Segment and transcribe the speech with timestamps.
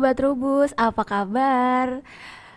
[0.00, 2.00] Halo sahabat Trubus, apa kabar?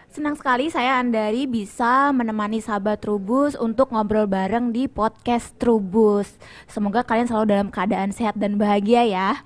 [0.08, 6.40] Senang sekali saya Andari bisa menemani sahabat Trubus untuk ngobrol bareng di podcast Trubus.
[6.72, 9.44] Semoga kalian selalu dalam keadaan sehat dan bahagia ya.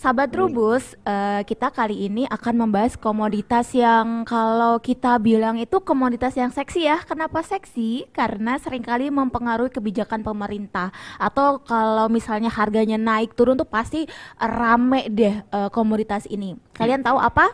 [0.00, 6.32] Sahabat Trubus, uh, kita kali ini akan membahas komoditas yang kalau kita bilang itu komoditas
[6.40, 7.04] yang seksi ya.
[7.04, 8.08] Kenapa seksi?
[8.08, 10.88] Karena sering kali mempengaruhi kebijakan pemerintah.
[11.20, 14.08] Atau kalau misalnya harganya naik turun tuh pasti
[14.40, 16.56] rame deh uh, komoditas ini.
[16.72, 17.52] Kalian tahu apa?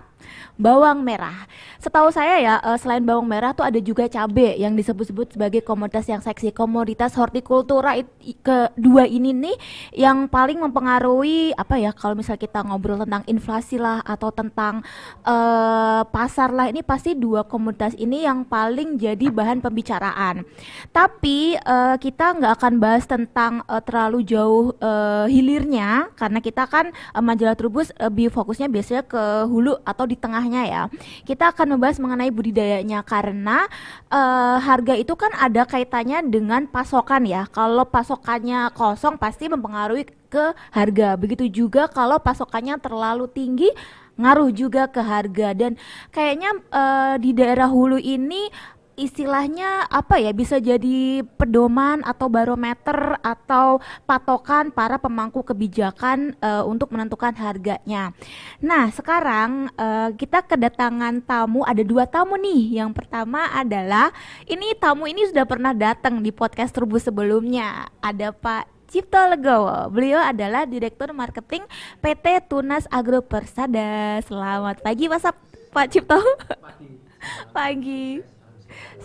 [0.56, 1.47] Bawang merah.
[1.77, 6.08] Setahu saya ya, uh, selain bawang merah tuh ada juga cabai yang disebut-sebut sebagai komoditas
[6.08, 6.50] yang seksi.
[6.50, 7.95] Komoditas hortikultura
[8.42, 9.56] kedua ini nih
[9.95, 14.81] yang paling mempengaruhi apa ya kalau misalnya kita ngobrol tentang inflasi lah atau tentang
[15.23, 20.42] uh, pasar lah ini pasti dua komoditas ini yang paling jadi bahan pembicaraan.
[20.91, 26.90] Tapi uh, kita nggak akan bahas tentang uh, terlalu jauh uh, hilirnya karena kita kan
[27.13, 30.83] uh, majalah Trubus lebih fokusnya biasanya ke hulu atau di tengahnya ya.
[31.27, 33.67] Kita akan membahas mengenai budidayanya karena
[34.08, 37.44] uh, harga itu kan ada kaitannya dengan pasokan ya.
[37.50, 41.18] Kalau pasokannya kosong pasti mempengaruhi ke harga.
[41.18, 43.70] Begitu juga kalau pasokannya terlalu tinggi
[44.16, 45.77] ngaruh juga ke harga dan
[46.08, 48.48] kayaknya uh, di daerah hulu ini
[48.96, 56.90] istilahnya apa ya bisa jadi pedoman atau barometer atau patokan para pemangku kebijakan uh, untuk
[56.96, 58.17] menentukan harganya.
[58.64, 62.80] Nah sekarang uh, kita kedatangan tamu ada dua tamu nih.
[62.80, 64.11] Yang pertama adalah
[64.48, 67.92] ini tamu ini sudah pernah datang di podcast Trubus sebelumnya.
[68.01, 69.92] Ada Pak Cipto Legowo.
[69.92, 71.68] Beliau adalah Direktur Marketing
[72.01, 74.24] PT Tunas Agro Persada.
[74.24, 76.17] Selamat pagi Pak Cipto.
[76.64, 76.89] Pagi.
[77.57, 78.36] pagi.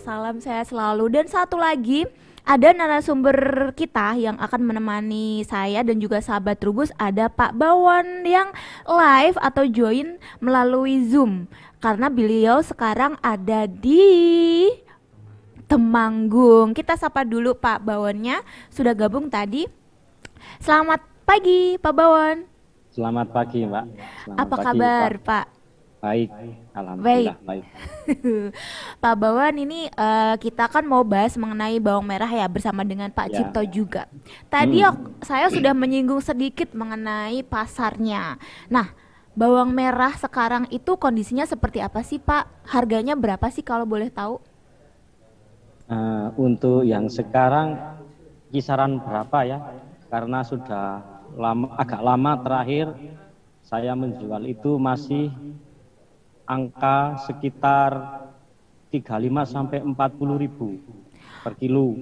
[0.02, 2.08] Salam saya selalu dan satu lagi
[2.42, 8.50] ada narasumber kita yang akan menemani saya dan juga sahabat Trubus ada Pak Bawon yang
[8.90, 11.46] live atau join melalui Zoom
[11.78, 14.70] karena beliau sekarang ada di
[15.72, 16.76] Temanggung.
[16.76, 19.64] Kita sapa dulu Pak Bawonnya sudah gabung tadi.
[20.60, 22.44] Selamat pagi Pak Bawon.
[22.92, 23.86] Selamat pagi Mbak.
[24.28, 25.24] Selamat Apa pagi, kabar Pak?
[25.24, 25.61] Pak?
[26.02, 26.34] Baik,
[26.74, 27.62] alhamdulillah baik.
[27.62, 27.66] baik.
[29.06, 33.30] Pak Bawan ini uh, kita kan mau bahas mengenai bawang merah ya bersama dengan Pak
[33.30, 33.38] ya.
[33.38, 34.10] Cipto juga.
[34.50, 35.22] Tadi hmm.
[35.22, 38.42] saya sudah menyinggung sedikit mengenai pasarnya.
[38.66, 38.90] Nah,
[39.38, 42.66] bawang merah sekarang itu kondisinya seperti apa sih Pak?
[42.66, 44.42] Harganya berapa sih kalau boleh tahu?
[45.86, 47.78] Uh, untuk yang sekarang
[48.50, 49.62] kisaran berapa ya?
[50.10, 51.06] Karena sudah
[51.38, 52.90] lama agak lama terakhir
[53.62, 55.30] saya menjual itu masih
[56.52, 57.92] angka sekitar
[58.92, 59.08] 35
[59.48, 60.76] sampai 40 ribu
[61.40, 61.96] per kilo.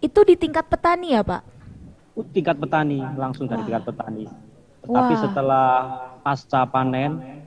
[0.00, 1.42] Itu di tingkat petani ya Pak?
[2.16, 3.66] Uh, tingkat petani, langsung dari Wah.
[3.68, 4.24] tingkat petani.
[4.84, 5.20] Tetapi Wah.
[5.20, 5.68] setelah
[6.24, 7.44] pasca panen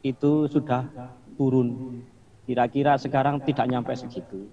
[0.00, 0.88] itu sudah
[1.36, 2.00] turun.
[2.48, 4.48] Kira-kira sekarang tidak nyampe segitu.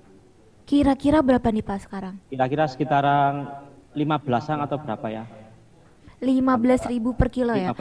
[0.68, 2.16] Kira-kira berapa nih Pak sekarang?
[2.28, 3.48] Kira-kira sekitaran
[3.94, 5.24] 15-an atau berapa ya?
[6.24, 7.76] Lima belas ribu per kilo ya.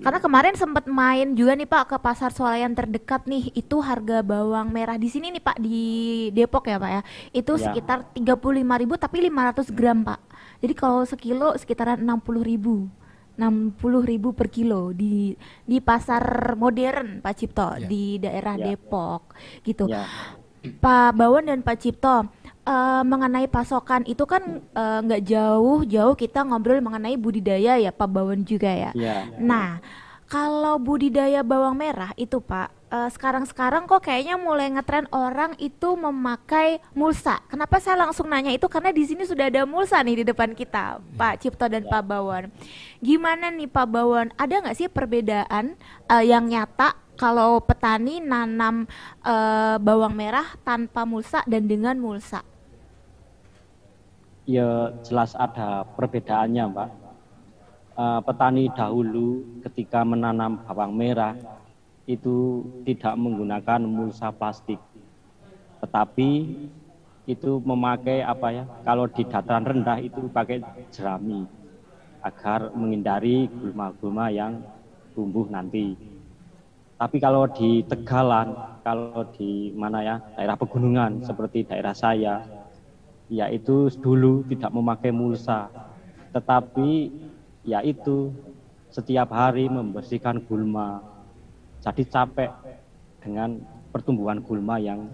[0.00, 4.70] Karena kemarin sempat main juga nih Pak ke pasar swalayan terdekat nih, itu harga bawang
[4.70, 5.80] merah di sini nih Pak di
[6.30, 7.02] Depok ya Pak ya.
[7.34, 7.70] Itu ya.
[7.70, 8.08] sekitar
[8.78, 10.20] ribu tapi 500 gram Pak.
[10.62, 12.00] Jadi kalau sekilo sekitaran
[12.40, 12.86] ribu
[13.74, 15.34] puluh ribu per kilo di
[15.66, 17.86] di pasar modern Pak Cipto ya.
[17.90, 18.72] di daerah ya.
[18.72, 19.34] Depok
[19.66, 19.90] gitu.
[19.90, 20.06] Ya.
[20.64, 22.24] Pak Bawon dan Pak Cipto
[22.64, 28.08] uh, mengenai pasokan itu kan eh, nggak uh, jauh-jauh kita ngobrol mengenai budidaya ya Pak
[28.10, 28.90] Bawon juga ya.
[28.96, 29.28] Yeah.
[29.38, 29.80] Nah,
[30.24, 36.80] kalau budidaya bawang merah itu Pak, uh, sekarang-sekarang kok kayaknya mulai ngetren orang itu memakai
[36.96, 37.44] mulsa.
[37.52, 40.98] Kenapa saya langsung nanya itu karena di sini sudah ada mulsa nih di depan kita,
[41.14, 42.48] Pak Cipto dan Pak Bawon.
[43.04, 44.32] Gimana nih Pak Bawon?
[44.40, 45.76] Ada nggak sih perbedaan
[46.08, 48.90] uh, yang nyata kalau petani nanam
[49.22, 52.42] uh, bawang merah tanpa mulsa dan dengan mulsa?
[54.44, 56.90] Ya jelas ada perbedaannya Mbak.
[57.94, 61.38] Uh, petani dahulu ketika menanam bawang merah
[62.04, 64.82] itu tidak menggunakan mulsa plastik.
[65.78, 66.30] Tetapi
[67.24, 68.64] itu memakai apa ya?
[68.84, 70.60] Kalau di dataran rendah itu pakai
[70.92, 71.46] jerami
[72.24, 74.60] agar menghindari gulma-gulma yang
[75.14, 75.96] tumbuh nanti.
[76.94, 82.63] Tapi kalau di Tegalan, kalau di mana ya daerah pegunungan seperti daerah saya,
[83.32, 85.72] yaitu dulu tidak memakai mulsa,
[86.34, 87.10] tetapi
[87.64, 88.32] yaitu
[88.92, 91.00] setiap hari membersihkan gulma.
[91.80, 92.52] Jadi capek
[93.20, 93.60] dengan
[93.92, 95.08] pertumbuhan gulma yang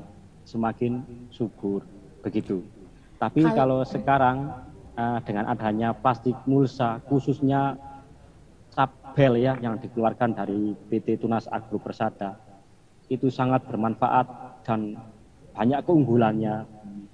[0.46, 1.82] semakin subur
[2.22, 2.62] begitu.
[3.18, 4.36] Tapi kalau, kalau sekarang
[4.98, 7.78] uh, dengan adanya plastik mulsa khususnya
[9.10, 12.38] Bel ya yang dikeluarkan dari PT Tunas Agro Persada
[13.10, 14.26] itu sangat bermanfaat
[14.62, 14.94] dan
[15.50, 16.62] banyak keunggulannya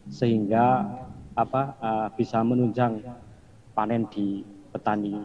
[0.09, 0.87] sehingga
[1.37, 3.03] apa uh, bisa menunjang
[3.77, 4.41] panen di
[4.73, 5.21] petani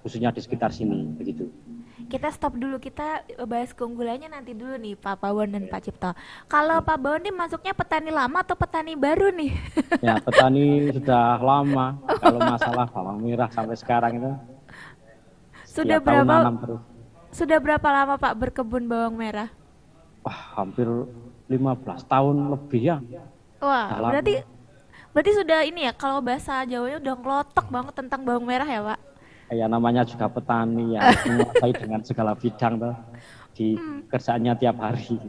[0.00, 1.48] khususnya di sekitar sini begitu
[2.08, 6.16] kita stop dulu kita bahas keunggulannya nanti dulu nih Pak Pawon dan Pak Cipto.
[6.48, 9.52] Kalau Pak Pawon nih masuknya petani lama atau petani baru nih?
[10.06, 12.00] ya petani sudah lama.
[12.18, 14.32] Kalau masalah bawang merah sampai sekarang itu
[15.68, 16.36] sudah berapa?
[17.30, 19.48] Sudah berapa lama Pak berkebun bawang merah?
[20.24, 20.88] Wah hampir
[21.46, 22.98] 15 tahun lebih ya.
[23.60, 24.10] Wah Dalam.
[24.12, 24.34] berarti
[25.12, 29.00] berarti sudah ini ya kalau bahasa Jawanya udah ngelotok banget tentang bawang merah ya Pak?
[29.50, 32.94] ya namanya juga petani ya menguasai dengan segala bidang tuh
[33.60, 34.08] di hmm.
[34.08, 35.20] kerjaannya tiap hari.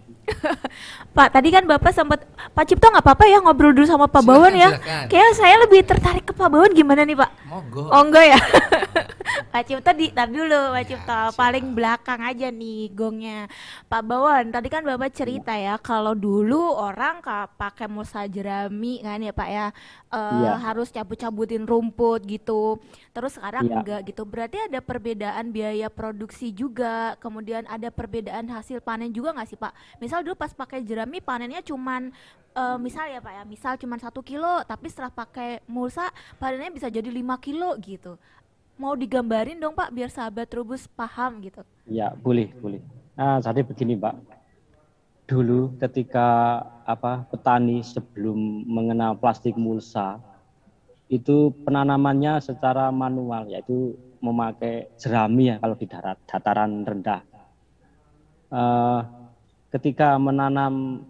[1.15, 2.23] Pak, tadi kan Bapak sempat
[2.55, 4.79] Pak Cipto nggak apa-apa ya ngobrol dulu sama Pak Bawon ya.
[5.11, 7.51] Kayak saya lebih tertarik ke Pak Bawon gimana nih Pak?
[7.51, 7.91] Monggo.
[7.91, 8.39] Oh enggak ya.
[9.51, 13.51] Pak Cipto di tar dulu Pak Cipto ya, paling belakang aja nih gongnya
[13.91, 17.19] Pak Bawon tadi kan Bapak cerita ya kalau dulu orang
[17.59, 19.65] pakai musa jerami kan ya Pak ya,
[20.15, 20.53] uh, ya.
[20.63, 22.79] harus cabut-cabutin rumput gitu
[23.11, 23.83] terus sekarang ya.
[23.83, 29.49] enggak gitu berarti ada perbedaan biaya produksi juga kemudian ada perbedaan hasil panen juga nggak
[29.51, 32.15] sih Pak misal dulu pas pakai jerami panennya cuman
[32.55, 36.07] uh, misal ya Pak ya misal cuman satu kilo tapi setelah pakai mulsa
[36.39, 38.15] panennya bisa jadi lima kilo gitu
[38.81, 41.61] mau digambarin dong Pak biar sahabat Trubus paham gitu.
[41.85, 42.81] Ya, boleh, boleh.
[43.13, 44.17] Nah, jadi begini, Pak.
[45.29, 50.17] Dulu ketika apa petani sebelum mengenal plastik mulsa
[51.11, 57.21] itu penanamannya secara manual yaitu memakai jerami ya kalau di darat dataran rendah.
[58.47, 59.03] Uh,
[59.75, 61.03] ketika menanam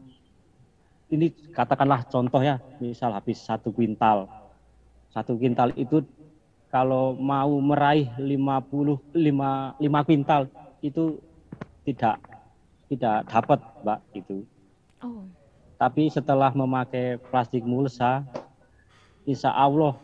[1.13, 4.25] ini katakanlah contoh ya, misal habis satu kuintal,
[5.13, 6.01] satu kuintal itu
[6.73, 10.47] kalau mau meraih 50 5 5 kuintal
[10.81, 11.19] itu
[11.85, 12.17] tidak
[12.89, 14.37] tidak dapat, Mbak, itu.
[15.03, 15.27] Oh.
[15.77, 18.23] Tapi setelah memakai plastik mulsa
[19.27, 19.97] insya Allah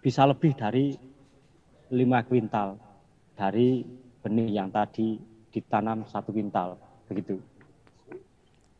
[0.00, 0.96] bisa lebih dari
[1.92, 2.80] 5 kuintal
[3.36, 3.84] dari
[4.24, 5.20] benih yang tadi
[5.52, 7.36] ditanam satu kuintal begitu.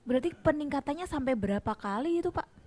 [0.03, 2.63] Berarti peningkatannya sampai berapa kali itu, Pak?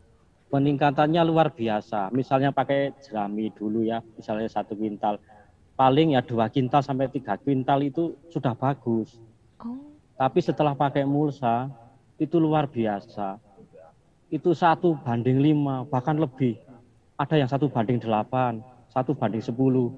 [0.55, 2.13] peningkatannya luar biasa.
[2.15, 5.19] Misalnya pakai jerami dulu ya, misalnya satu kuintal,
[5.75, 9.19] paling ya dua kuintal sampai tiga kuintal itu sudah bagus.
[9.59, 9.91] Oh.
[10.15, 11.67] Tapi setelah pakai mulsa
[12.15, 13.35] itu luar biasa.
[14.31, 16.55] Itu satu banding lima, bahkan lebih.
[17.15, 18.59] Ada yang satu banding delapan,
[18.91, 19.91] satu banding sepuluh.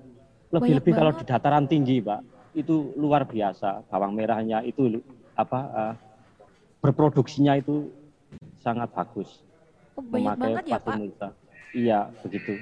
[0.54, 2.22] Lebih-lebih kalau di dataran tinggi, Pak,
[2.54, 3.84] itu luar biasa.
[3.90, 5.02] Bawang merahnya itu
[5.34, 5.94] apa uh,
[6.80, 7.90] berproduksinya itu
[8.62, 9.42] sangat bagus.
[9.98, 10.96] Oh, banyak banget ya Pak.
[10.98, 11.28] Mulsa.
[11.74, 12.54] Iya, begitu.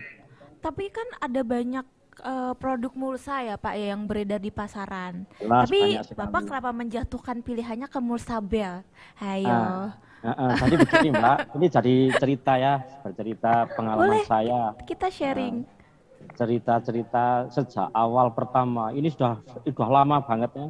[0.64, 1.86] Tapi kan ada banyak
[2.24, 5.28] uh, produk mulsa ya Pak ya yang beredar di pasaran.
[5.38, 5.80] Jelas, Tapi
[6.16, 8.82] Bapak kenapa menjatuhkan pilihannya ke mulsa bel?
[9.20, 9.52] Hayo.
[9.52, 9.88] Ah,
[10.34, 12.74] uh, tadi begini Mbak, ini jadi cerita ya,
[13.06, 14.62] bercerita pengalaman Boleh, saya.
[14.82, 15.78] Kita sharing.
[16.26, 20.68] cerita-cerita sejak awal pertama, ini sudah sudah lama banget ya.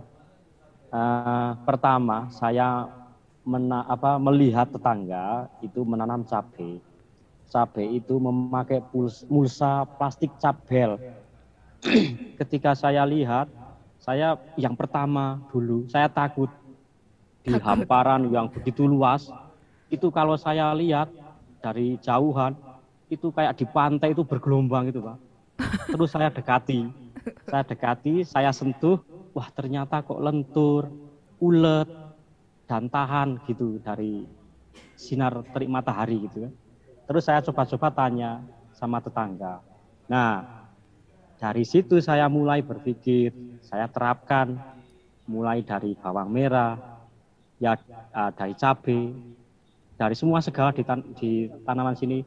[0.92, 2.92] Uh, pertama saya
[3.48, 6.82] mena, apa, melihat tetangga itu menanam cabai.
[7.48, 11.00] Cabai itu memakai puls, mulsa plastik cabel.
[12.42, 13.48] Ketika saya lihat,
[14.02, 16.50] saya yang pertama dulu, saya takut
[17.46, 19.30] di hamparan yang begitu luas.
[19.90, 21.10] Itu kalau saya lihat
[21.62, 22.58] dari jauhan,
[23.10, 25.18] itu kayak di pantai itu bergelombang itu Pak.
[25.94, 26.90] Terus saya dekati,
[27.48, 29.00] saya dekati, saya sentuh,
[29.32, 30.90] wah ternyata kok lentur,
[31.40, 31.88] ulet,
[32.66, 34.26] dan tahan gitu dari
[34.98, 36.54] sinar terik matahari gitu kan.
[37.06, 38.42] Terus saya coba-coba tanya
[38.74, 39.62] sama tetangga.
[40.10, 40.42] Nah,
[41.38, 44.58] dari situ saya mulai berpikir, saya terapkan
[45.30, 46.78] mulai dari bawang merah,
[47.62, 47.78] ya
[48.14, 49.02] uh, dari cabai,
[49.96, 52.24] dari semua segala di, tan di tanaman sini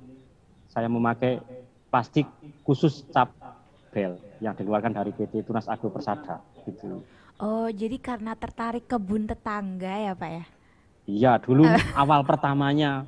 [0.69, 1.41] saya memakai
[1.89, 2.29] plastik
[2.65, 7.01] khusus cabel yang dikeluarkan dari PT Tunas Agro Persada gitu.
[7.39, 10.45] Oh, jadi karena tertarik kebun tetangga ya, Pak ya?
[11.09, 11.65] Iya, dulu
[12.03, 13.07] awal pertamanya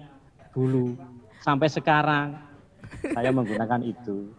[0.55, 0.97] dulu
[1.43, 2.39] sampai sekarang
[3.13, 4.33] saya menggunakan itu.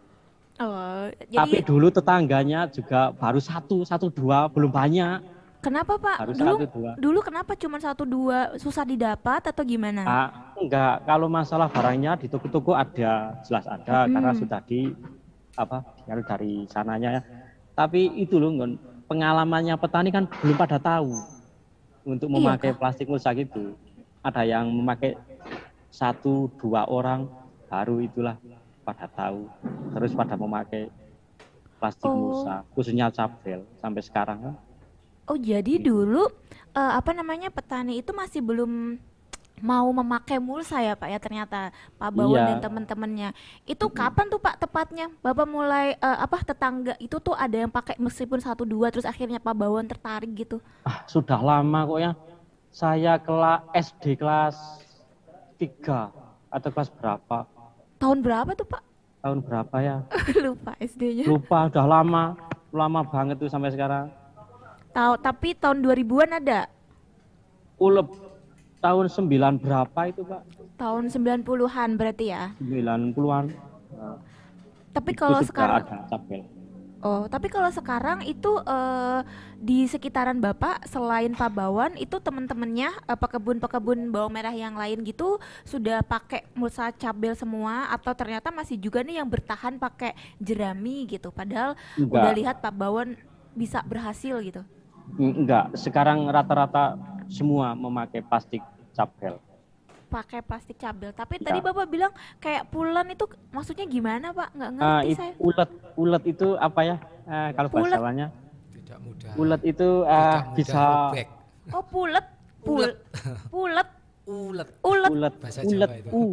[0.62, 1.38] Oh, jadi...
[1.42, 5.41] Tapi dulu tetangganya juga baru satu, satu dua, belum banyak.
[5.62, 6.18] Kenapa Pak?
[6.26, 6.92] Harus dulu, satu dua.
[6.98, 10.02] Dulu kenapa cuma satu dua susah didapat atau gimana?
[10.04, 14.12] Ah, enggak, kalau masalah barangnya di toko-toko ada, jelas ada hmm.
[14.18, 14.90] karena sudah di
[15.54, 17.22] apa dari sananya ya.
[17.78, 18.50] Tapi itu loh
[19.06, 21.14] pengalamannya petani kan belum pada tahu
[22.10, 23.78] untuk iya, memakai iya, plastik mulsa gitu.
[24.26, 25.14] Ada yang memakai
[25.94, 27.30] satu dua orang
[27.70, 28.42] baru itulah
[28.82, 29.46] pada tahu
[29.94, 30.90] terus pada memakai
[31.78, 32.18] plastik oh.
[32.18, 34.56] mulsa khususnya cabel sampai sekarang kan
[35.32, 36.28] Oh, jadi dulu
[36.76, 39.00] eh, apa namanya petani itu masih belum
[39.64, 42.48] mau memakai mulsa ya Pak ya ternyata Pak Bawon Iya.
[42.52, 43.30] dan teman-temannya.
[43.64, 45.08] Itu kapan tuh Pak tepatnya?
[45.24, 49.40] Bapak mulai eh, apa tetangga itu tuh ada yang pakai meskipun satu dua terus akhirnya
[49.40, 50.60] Pak Bawon tertarik gitu.
[50.84, 52.12] Ah, sudah lama kok ya.
[52.68, 54.56] Saya kelas SD kelas
[55.56, 56.12] 3
[56.52, 57.48] atau kelas berapa?
[58.00, 58.84] Tahun berapa tuh Pak?
[59.24, 60.04] Tahun berapa ya?
[60.44, 61.24] Lupa SD-nya.
[61.24, 62.36] Lupa, udah lama.
[62.72, 64.12] Lama banget tuh sampai sekarang.
[64.92, 66.68] Tahu tapi tahun 2000-an ada.
[67.80, 68.12] Ulep
[68.84, 70.42] tahun 9 berapa itu, Pak?
[70.76, 72.52] Tahun 90-an berarti ya.
[72.60, 73.46] 90-an.
[73.96, 74.18] Nah,
[74.92, 76.12] Tapi kalau sekarang ada.
[77.02, 79.20] Oh, tapi kalau sekarang itu eh,
[79.58, 85.42] di sekitaran Bapak selain Pak Bawan itu teman-temannya eh, pekebun-pekebun bawang merah yang lain gitu
[85.66, 91.34] sudah pakai mulsa cabel semua atau ternyata masih juga nih yang bertahan pakai jerami gitu.
[91.34, 92.22] Padahal Enggak.
[92.22, 93.18] udah lihat Pak Bawan
[93.58, 94.62] bisa berhasil gitu.
[95.14, 96.96] Enggak, sekarang rata-rata
[97.28, 99.40] semua memakai plastik capel.
[100.06, 101.12] Pakai plastik cabel.
[101.12, 101.46] Tapi Iya.
[101.46, 104.50] tadi Bapak bilang kayak pulen itu maksudnya gimana, Pak?
[104.52, 105.34] Nggak Ah, ngerti it- saya.
[105.38, 106.96] ulet, ulet itu apa ya?
[107.24, 107.76] Eh, kalau Ulet.
[107.82, 108.28] bahasa Jawanya,
[108.70, 109.32] Tidak mudah.
[109.38, 111.28] ulet itu eh, Tidak mudah bisa robek.
[111.70, 112.26] Oh, pulet.
[112.62, 112.96] Pul Ulet.
[113.50, 113.90] pulet.
[114.28, 114.70] Ulet.
[114.82, 115.10] Ulet.
[115.10, 116.10] ulet, Bahasa ulet, Jawa itu.
[116.12, 116.24] u,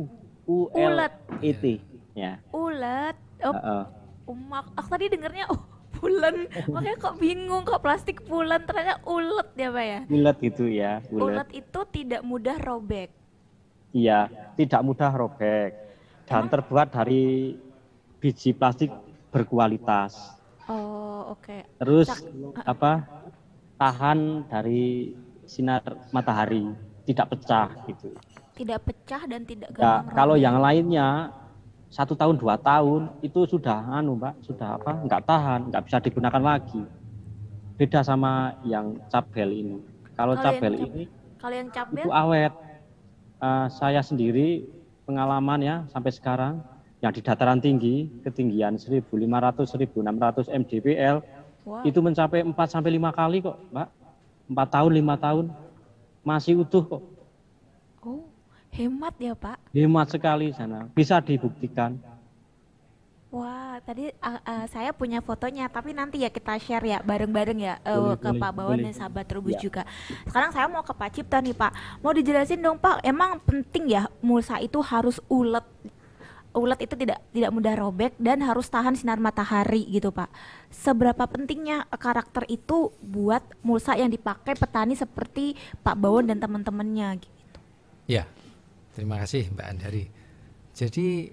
[0.44, 1.12] u l Ulet.
[1.40, 1.64] e t,
[2.12, 2.32] ya.
[2.50, 3.16] Ulet.
[3.40, 3.82] Oh, Heeh.
[4.26, 5.60] Umak, aku tadi dengernya oh
[5.98, 10.00] pulen, makanya kok bingung kok plastik pulen ternyata ulet ya pak ya.
[10.06, 11.22] Ulet itu ya, ulet.
[11.26, 13.10] Ulet itu tidak mudah robek.
[13.90, 14.20] Iya,
[14.54, 15.70] tidak mudah robek
[16.24, 17.56] dan terbuat dari
[18.16, 18.92] biji plastik
[19.28, 20.38] berkualitas.
[20.66, 21.64] Oh oke.
[21.78, 22.28] Terus Cak-
[22.62, 22.92] apa?
[23.74, 25.14] Tahan dari
[25.44, 26.66] sinar matahari,
[27.04, 28.10] tidak pecah gitu.
[28.52, 30.44] Tidak pecah dan tidak Ya, gampang kalau robek.
[30.44, 31.08] yang lainnya
[31.88, 34.92] satu tahun dua tahun itu sudah anu mbak, sudah apa?
[35.08, 36.82] Nggak tahan, nggak bisa digunakan lagi.
[37.80, 39.76] Beda sama yang cabel ini.
[40.12, 41.02] Kalau cabel cap- ini
[41.38, 42.52] kalau yang cabel itu awet.
[43.38, 44.66] Eh, saya sendiri
[45.06, 46.58] pengalaman ya sampai sekarang
[46.98, 51.22] yang di dataran tinggi ketinggian 1500 1600 mdpl
[51.62, 53.88] wah, itu mencapai 4 sampai 5 kali kok, Mbak.
[54.50, 55.46] 4 tahun, 5 tahun
[56.26, 57.02] masih utuh kok.
[58.72, 59.56] Hemat ya pak.
[59.72, 60.86] Hemat sekali sana.
[60.92, 61.96] Bisa dibuktikan.
[63.28, 67.76] Wah tadi ah, ah, saya punya fotonya tapi nanti ya kita share ya bareng-bareng ya
[67.84, 68.84] eh, Boleh, ke boleh, Pak Bawan boleh.
[68.88, 69.60] dan sahabat Trubus Ya.
[69.60, 69.82] juga.
[70.24, 72.00] Sekarang saya mau ke Pak Cipta nih Pak.
[72.00, 75.64] Mau dijelasin dong Pak, emang penting ya mulsa itu harus ulet
[76.56, 80.32] ulet itu tidak tidak mudah robek dan harus tahan sinar matahari gitu Pak.
[80.72, 85.52] Seberapa pentingnya karakter itu buat mulsa yang dipakai petani seperti
[85.84, 87.36] Pak Bawon dan teman-temannya gitu.
[88.08, 88.24] Ya,
[88.98, 90.04] terima kasih Mbak Andari.
[90.74, 91.30] Jadi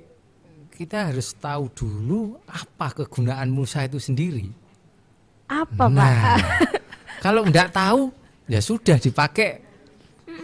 [0.69, 4.45] kita harus tahu dulu apa kegunaan mulsa itu sendiri.
[5.49, 5.97] Apa Pak?
[5.97, 6.37] Nah,
[7.25, 8.13] kalau enggak tahu
[8.45, 9.65] ya sudah dipakai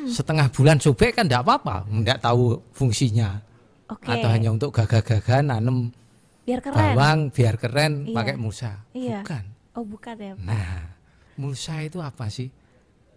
[0.10, 3.38] setengah bulan sobek kan enggak apa-apa, enggak tahu fungsinya.
[3.86, 4.08] Oke.
[4.10, 5.94] Atau hanya untuk gagah-gagah nanam
[6.42, 6.74] Biar keren.
[6.74, 8.16] bawang biar keren Iya.
[8.18, 8.72] pakai mulsa.
[8.98, 9.22] Iya.
[9.22, 9.44] Bukan.
[9.78, 10.34] Oh bukan ya.
[10.34, 10.42] Pak.
[10.48, 10.74] Nah,
[11.38, 12.50] mulsa itu apa sih?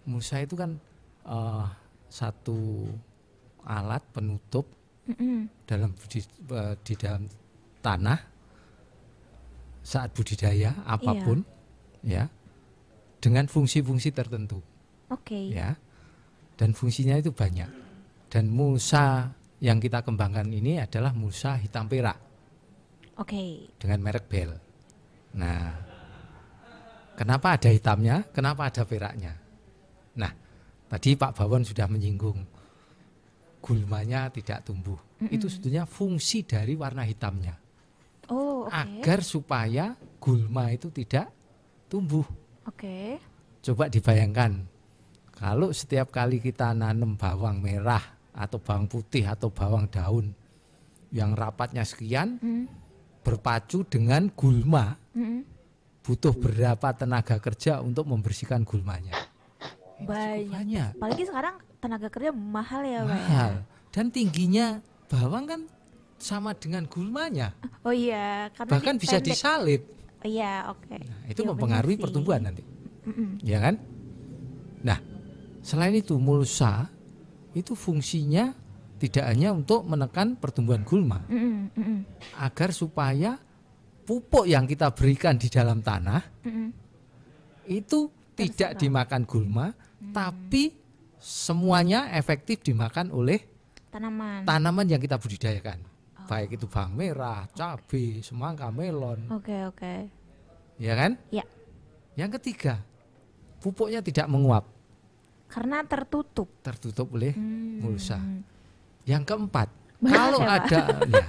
[0.04, 0.76] Mulsa itu kan
[1.24, 1.64] eh,
[2.10, 2.84] satu
[3.66, 4.68] alat penutup
[5.08, 5.48] Mm-mm.
[5.68, 7.24] dalam budi- eh, di dalam
[7.84, 8.18] tanah
[9.84, 11.44] saat budidaya apa pun
[12.00, 12.24] ya
[13.20, 14.60] dengan fungsi-fungsi tertentu
[15.12, 15.52] Oke.
[15.52, 15.76] ya
[16.56, 17.68] dan fungsinya itu banyak
[18.32, 19.28] dan mulsa
[19.60, 22.16] yang kita kembangkan ini adalah mulsa hitam perak
[23.16, 23.70] Oke.
[23.78, 24.50] dengan merek Bell.
[25.38, 25.70] Nah,
[27.14, 28.26] kenapa ada hitamnya?
[28.34, 29.38] Kenapa ada peraknya?
[30.18, 30.32] Nah,
[30.90, 32.42] tadi Pak Bawon sudah menyinggung
[33.64, 35.00] gulmanya tidak tumbuh.
[35.24, 37.56] Itu sebetulnya fungsi dari warna hitamnya
[38.28, 38.72] Oh, oke.
[38.72, 41.32] agar supaya gulma itu tidak
[41.88, 42.24] tumbuh.
[42.68, 43.16] Oke.
[43.64, 44.64] Coba dibayangkan
[45.32, 48.00] kalau setiap kali kita nanam bawang merah
[48.36, 50.32] atau bawang putih atau bawang daun
[51.08, 52.64] yang rapatnya sekian Mm,
[53.24, 55.40] berpacu dengan gulma mm-mm.
[56.04, 59.16] butuh berapa tenaga kerja untuk membersihkan gulmanya?
[60.00, 60.50] Banyak.
[60.52, 63.06] Banyak, Apalagi sekarang tenaga kerja mahal ya, Pak.
[63.06, 63.12] ya?
[63.12, 63.52] mahal.
[63.92, 64.66] Dan tingginya
[65.06, 65.60] bawang kan
[66.16, 67.52] sama dengan gulmanya,
[67.84, 69.84] Oh iya, karena bahkan bisa disalib.
[69.84, 69.92] Oh,
[70.24, 70.96] Iya, oke.
[70.96, 72.64] Nah, itu Iya, mempengaruhi pertumbuhan nanti,
[73.04, 73.44] Mm-mm.
[73.44, 73.76] ya kan?
[74.80, 74.96] Nah,
[75.60, 76.88] selain itu mulsa
[77.52, 78.56] itu fungsinya
[78.96, 82.08] tidak hanya untuk menekan pertumbuhan gulma, Mm-mm,
[82.40, 83.36] agar supaya
[84.08, 86.68] pupuk yang kita berikan di dalam tanah mm-mm.
[87.68, 88.80] itu tidak Terserap.
[88.80, 89.66] dimakan gulma,
[90.08, 90.72] tapi
[91.24, 93.40] semuanya efektif dimakan oleh
[93.88, 94.44] Tanaman.
[94.44, 95.80] tanaman yang kita budidayakan.
[96.24, 99.94] Baik itu bawang merah, cabai, semangka, melon, Oke, oke.
[100.76, 101.16] ya kan?
[101.28, 101.44] Ya.
[102.14, 102.80] Yang ketiga,
[103.58, 104.64] pupuknya tidak menguap,
[105.46, 106.48] Karena tertutup.
[106.60, 107.78] tertutup oleh Hmm.
[107.78, 108.18] mulsa.
[109.04, 109.68] Yang keempat,
[110.00, 111.28] Banyak kalau ya, ada nah,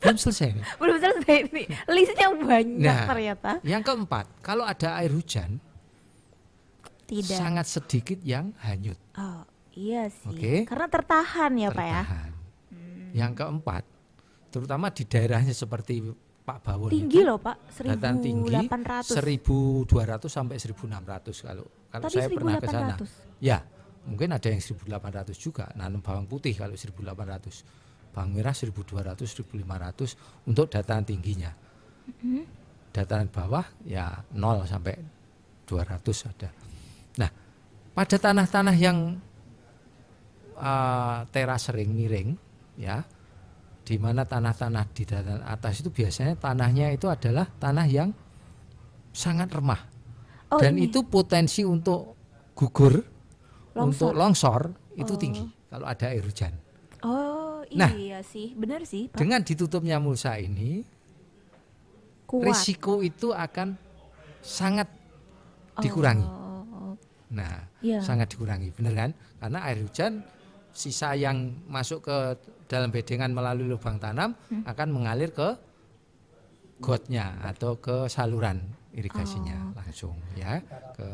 [0.00, 0.48] belum selesai.
[0.76, 1.66] Belum selesai nih.
[1.86, 3.06] Listnya banyak Nah.
[3.06, 3.50] ternyata.
[3.60, 5.60] Yang keempat, kalau ada air hujan
[7.10, 7.34] Tidak.
[7.36, 9.42] sangat sedikit yang hanyut, Oh,
[9.74, 10.30] iya sih.
[10.30, 10.54] Oke.
[10.64, 12.02] Karena tertahan ya, Pak ya.
[12.06, 12.32] tertahan.
[13.10, 13.82] Yang keempat,
[14.54, 16.06] terutama di daerahnya seperti
[16.40, 17.56] Pak Bawon Tinggi itu, loh, Pak.
[17.82, 19.18] dataran tinggi 1800.
[19.18, 22.94] 1200 sampai 1600 kalau kalau Tadi saya pernah ke sana.
[22.96, 23.42] 1800.
[23.42, 23.58] Ya,
[24.06, 28.14] mungkin ada yang 1800 juga nanam bawang putih kalau 1800.
[28.14, 31.50] Bawang merah 1200 1500 untuk dataran tingginya.
[32.10, 32.42] Mm-hmm.
[32.90, 34.94] Dataran bawah ya 0 sampai
[35.66, 36.50] 200 ada.
[37.18, 37.30] Nah,
[37.90, 39.18] pada tanah-tanah yang
[40.56, 42.36] uh, teras sering miring
[42.76, 43.02] ya
[43.80, 48.10] di mana tanah-tanah di dataran atas itu biasanya tanahnya itu adalah tanah yang
[49.10, 49.82] sangat remah
[50.50, 50.90] Oh, dan ini.
[50.90, 52.14] itu potensi untuk
[52.54, 52.98] gugur
[53.74, 53.86] Longsor.
[53.86, 54.60] untuk longsor
[54.98, 55.18] itu Oh.
[55.18, 56.50] tinggi kalau ada air hujan.
[57.06, 57.90] Oh, Nah.
[57.94, 58.50] iya sih.
[58.58, 59.14] Benar sih, Pak.
[59.14, 60.82] Dengan ditutupnya mulsa ini
[62.26, 62.50] Kuat.
[62.50, 63.78] risiko itu akan
[64.42, 64.90] sangat
[65.78, 66.26] dikurangi.
[66.26, 66.39] Oh,
[67.30, 68.02] Nah, Iya.
[68.02, 69.10] sangat dikurangi, benar kan?
[69.38, 70.22] Karena air hujan
[70.70, 72.16] sisa yang masuk ke
[72.66, 74.62] dalam bedengan melalui lubang tanam Hmm.
[74.62, 75.58] akan mengalir ke
[76.80, 80.62] gotnya atau ke saluran irigasinya langsung ya
[80.94, 81.06] ke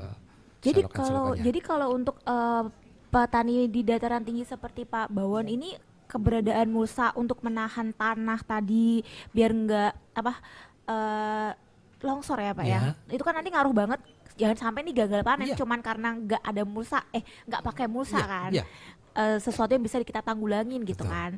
[0.66, 0.72] Oh.
[0.72, 2.64] Jadi kalau jadi kalau untuk eh,
[3.06, 5.78] petani di dataran tinggi seperti Pak Bawon ini
[6.10, 8.98] keberadaan mulsa untuk menahan tanah tadi
[9.30, 10.32] biar enggak apa
[10.90, 11.50] eh,
[12.02, 12.80] longsor ya Pak ya.
[12.82, 13.14] Ya.
[13.14, 14.02] Itu kan nanti ngaruh banget.
[14.36, 15.56] Jangan sampai nih gagal panen Iya.
[15.56, 18.50] cuman karena nggak ada mulsa eh nggak pakai mulsa Iya, kan.
[18.52, 18.64] iya.
[19.16, 21.08] Eh, sesuatu yang bisa kita tanggulangin gitu Betul.
[21.08, 21.32] kan.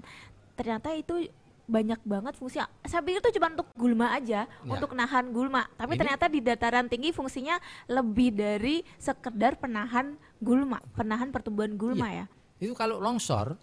[0.55, 1.31] Ternyata itu
[1.65, 2.59] banyak banget fungsi.
[2.83, 4.65] Saya pikir itu cuma untuk gulma aja, Ya.
[4.65, 5.69] untuk nahan gulma.
[5.77, 12.09] Tapi Ini- ternyata di dataran tinggi fungsinya lebih dari sekedar penahan gulma, penahan pertumbuhan gulma
[12.09, 12.27] ya.
[12.59, 13.55] Itu kalau longsor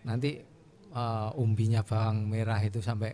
[0.00, 0.40] nanti
[0.88, 3.12] eh, umbinya bawang merah itu sampai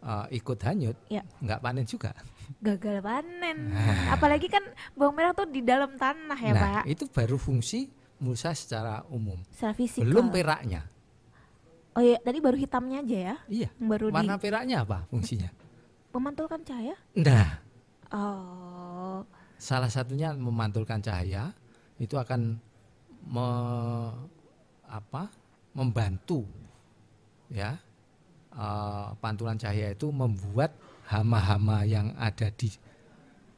[0.00, 1.20] eh, ikut hanyut, Ya.
[1.38, 2.16] nggak panen juga.
[2.60, 3.72] Gagal panen.
[3.72, 4.14] Nah.
[4.16, 4.62] Apalagi kan
[4.94, 6.84] bawang merah tuh di dalam tanah ya, nah, Pak.
[6.88, 7.88] itu baru fungsi
[8.20, 9.36] mulsa secara umum.
[9.52, 10.06] Secara fisikal.
[10.06, 10.86] Belum peraknya.
[11.94, 13.36] Oh iya, tadi baru hitamnya aja ya.
[13.46, 13.68] Iya.
[13.78, 15.50] Baru Warna di peraknya apa fungsinya?
[16.14, 16.94] memantulkan cahaya.
[17.18, 17.48] Nah,
[18.14, 19.26] Oh.
[19.58, 21.50] salah satunya memantulkan cahaya
[21.98, 22.54] itu akan
[23.26, 23.46] me,
[24.86, 25.26] apa?
[25.74, 26.46] membantu
[27.50, 27.74] ya
[28.54, 30.70] eh, pantulan cahaya itu membuat
[31.06, 32.72] hama-hama yang ada di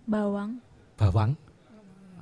[0.05, 0.59] Bawang.
[0.95, 1.35] bawang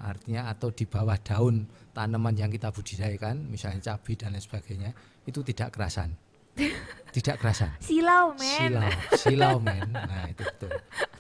[0.01, 4.91] artinya atau di bawah daun tanaman yang kita budidayakan misalnya cabai dan lain sebagainya
[5.25, 6.13] itu tidak kerasan
[7.15, 8.69] tidak kerasan Silau, men.
[8.73, 10.73] silau silau men nah itu betul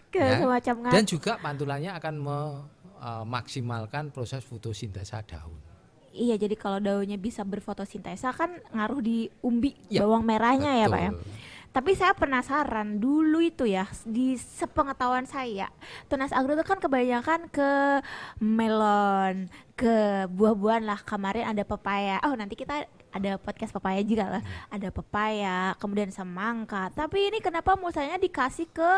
[0.08, 0.38] Ke Ya.
[0.38, 5.58] semacam dan juga pantulannya akan memaksimalkan proses fotosintesa daun
[6.14, 11.00] Iya, jadi kalau daunnya bisa berfotosintesa kan ngaruh di umbi Ya, bawang merahnya ya, Pak
[11.00, 11.10] ya.
[11.74, 15.74] Tapi saya penasaran dulu itu ya di sepengetahuan saya
[16.06, 17.98] tunas agro itu kan kebanyakan ke
[18.38, 21.02] melon, ke buah-buahan lah.
[21.02, 22.22] Kemarin ada pepaya.
[22.22, 24.42] Oh nanti kita ada podcast pepaya juga lah.
[24.70, 26.94] Ada pepaya, kemudian semangka.
[26.94, 28.90] Tapi ini kenapa musanya dikasih ke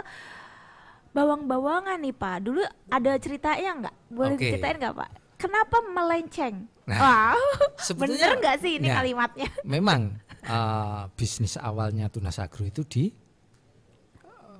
[1.17, 2.37] bawang-bawangan nih Pak?
[2.45, 2.61] Dulu
[2.93, 3.97] ada ceritanya nggak?
[4.13, 4.53] Boleh Oke.
[4.53, 5.11] diceritain nggak Pak?
[5.37, 6.65] Kenapa melenceng?
[6.87, 7.41] Nah, wow,
[8.01, 8.97] bener nggak sih ini Ya.
[8.97, 9.49] kalimatnya?
[9.75, 13.05] memang eh, bisnis awalnya tunas agro itu di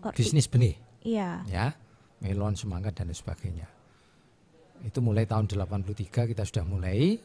[0.03, 1.43] Oh, bisnis benih Iya.
[1.47, 1.67] ya
[2.21, 3.67] melon semangka dan sebagainya
[4.83, 7.19] itu mulai tahun 83 kita sudah mulai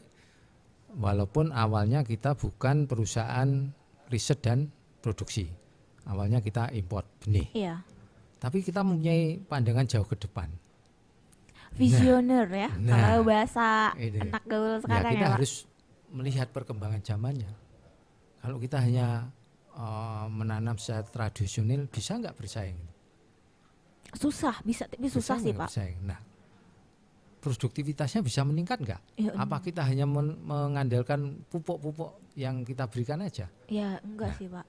[0.92, 3.70] walaupun awalnya kita bukan perusahaan
[4.08, 4.66] riset dan
[4.98, 5.46] produksi
[6.04, 7.86] awalnya kita import benih Iya.
[8.38, 10.50] tapi kita mempunyai pandangan jauh ke depan
[11.74, 12.92] visioner ya Nah.
[12.94, 15.52] kalau bahasa anak gaul ya sekarang kita ya, harus
[16.08, 17.50] melihat perkembangan zamannya
[18.38, 19.32] kalau kita hanya
[19.72, 22.78] eh, menanam secara tradisional bisa nggak bersaing
[24.12, 25.98] susah bisa tapi susah Bisa sih pak bersaing?
[26.04, 26.20] Nah,
[27.40, 29.00] produktivitasnya bisa meningkat nggak?
[29.16, 33.48] Ya, Apa kita hanya men- mengandalkan pupuk-pupuk yang kita berikan aja?
[33.66, 34.68] ya enggak sih pak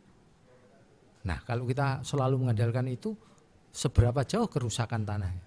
[1.24, 3.16] Nah, kalau kita selalu mengandalkan itu,
[3.72, 5.44] seberapa jauh kerusakan tanahnya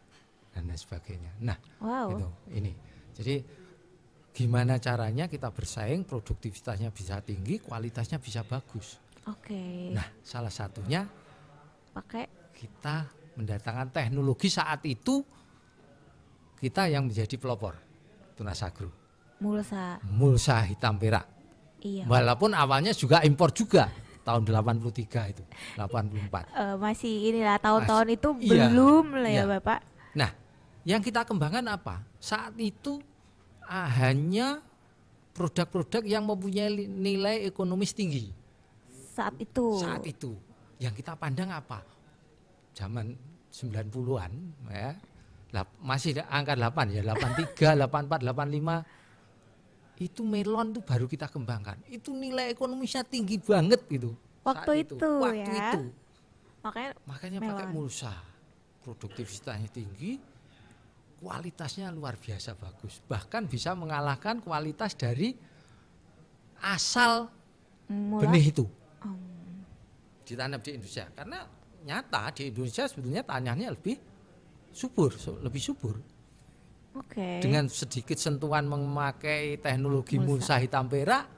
[0.56, 1.36] dan lain sebagainya.
[1.44, 2.08] Nah, wow.
[2.16, 2.72] itu ini.
[3.12, 3.36] Jadi
[4.32, 8.96] gimana caranya kita bersaing, produktivitasnya bisa tinggi, kualitasnya bisa bagus.
[9.28, 9.92] oke.
[9.92, 11.04] Nah, salah satunya
[11.92, 12.24] pakai
[12.56, 13.04] kita
[13.36, 15.20] mendatangkan teknologi saat itu
[16.56, 17.76] kita yang menjadi pelopor
[18.32, 18.88] tunas agro
[19.40, 20.00] mulsa.
[20.08, 21.28] Mulsa hitam perak.
[21.84, 22.08] Iya.
[22.08, 23.92] Walaupun awalnya juga impor juga
[24.24, 25.44] tahun 83 itu
[25.78, 29.44] 84 Eh, masih inilah tahun-tahun itu iya, belum lah ya iya.
[29.46, 29.78] bapak.
[30.18, 30.30] Nah
[30.86, 33.02] yang kita kembangkan apa saat itu
[33.66, 34.62] ah, hanya
[35.34, 38.32] produk-produk yang mempunyai nilai ekonomis tinggi
[39.16, 39.80] Saat itu.
[39.80, 40.36] saat itu.
[40.76, 41.80] Yang kita pandang apa?
[42.76, 43.16] Zaman
[43.48, 44.32] 90-an
[44.68, 44.92] ya.
[45.80, 48.84] Masih angka 8 ya, 83, 84, 85.
[49.96, 51.80] Itu melon tuh baru kita kembangkan.
[51.88, 54.12] Itu nilai ekonomisnya tinggi banget gitu.
[54.44, 55.72] Waktu itu Waktu ya.
[55.72, 55.80] itu.
[56.60, 58.12] Makanya Makanya pakai mulsa.
[58.84, 60.20] Produktivitasnya tinggi,
[61.16, 63.00] kualitasnya luar biasa bagus.
[63.04, 65.32] Bahkan bisa mengalahkan kualitas dari
[66.60, 67.28] asal
[67.88, 68.64] mulai benih itu
[69.04, 69.12] Oh.
[70.24, 71.06] ditanam di Indonesia.
[71.12, 71.44] Karena
[71.84, 73.96] nyata di Indonesia sebetulnya tanahnya lebih
[74.72, 75.96] subur, su- lebih subur.
[76.96, 77.44] Oke.
[77.44, 80.56] Dengan sedikit sentuhan memakai teknologi Mulsa.
[80.56, 81.28] mulsa hitam perak,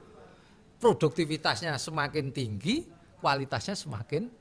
[0.79, 2.87] produktivitasnya semakin tinggi,
[3.19, 4.31] kualitasnya semakin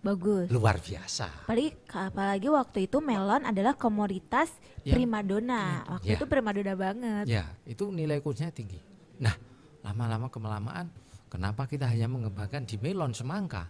[0.00, 0.46] bagus.
[0.48, 1.44] luar biasa.
[1.44, 4.50] Apalagi, apalagi waktu itu melon adalah komoditas
[4.82, 4.94] Ya.
[4.94, 5.84] primadona.
[5.90, 6.16] Waktu Ya.
[6.16, 7.24] itu primadona banget.
[7.26, 8.78] Ya, itu nilai kursnya tinggi.
[9.18, 9.34] Nah,
[9.82, 10.88] lama-lama kemelamaan,
[11.26, 13.68] kenapa kita hanya mengembangkan di melon semangka?